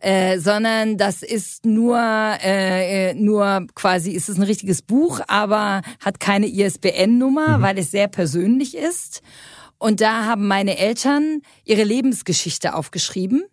[0.00, 6.20] Äh, sondern das ist nur äh, nur quasi ist es ein richtiges Buch, aber hat
[6.20, 7.62] keine ISBN-Nummer, mhm.
[7.62, 9.22] weil es sehr persönlich ist.
[9.78, 13.44] Und da haben meine Eltern ihre Lebensgeschichte aufgeschrieben.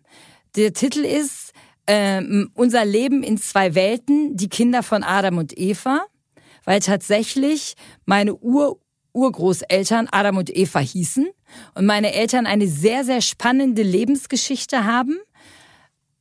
[0.56, 1.52] Der Titel ist
[1.86, 2.22] äh,
[2.54, 6.04] Unser Leben in zwei Welten, die Kinder von Adam und Eva,
[6.64, 7.74] weil tatsächlich
[8.06, 8.78] meine Ur
[9.14, 11.28] Urgroßeltern Adam und Eva hießen
[11.74, 15.18] und meine Eltern eine sehr, sehr spannende Lebensgeschichte haben.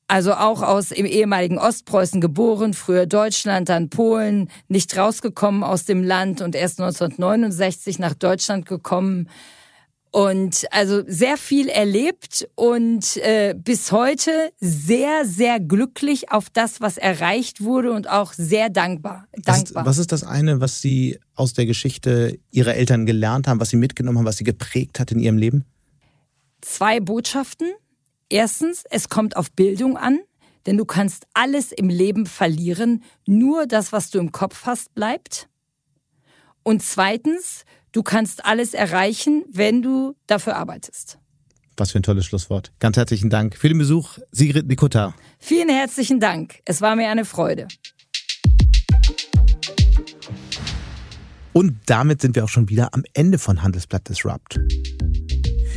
[0.07, 6.03] Also auch aus im ehemaligen Ostpreußen geboren, früher Deutschland, dann Polen, nicht rausgekommen aus dem
[6.03, 9.27] Land und erst 1969 nach Deutschland gekommen.
[10.15, 16.99] Und also sehr viel erlebt und äh, bis heute sehr, sehr glücklich auf das, was
[16.99, 19.25] erreicht wurde und auch sehr dankbar.
[19.31, 19.85] dankbar.
[19.85, 23.69] Was, was ist das eine, was Sie aus der Geschichte Ihrer Eltern gelernt haben, was
[23.69, 25.65] Sie mitgenommen haben, was Sie geprägt hat in Ihrem Leben?
[26.61, 27.71] Zwei Botschaften.
[28.29, 30.19] Erstens, es kommt auf Bildung an.
[30.67, 35.49] Denn du kannst alles im Leben verlieren, nur das, was du im Kopf hast, bleibt.
[36.61, 41.17] Und zweitens, du kannst alles erreichen, wenn du dafür arbeitest.
[41.77, 42.71] Was für ein tolles Schlusswort.
[42.79, 45.15] Ganz herzlichen Dank für den Besuch, Sigrid Nikota.
[45.39, 46.59] Vielen herzlichen Dank.
[46.65, 47.67] Es war mir eine Freude.
[51.53, 54.59] Und damit sind wir auch schon wieder am Ende von Handelsblatt Disrupt.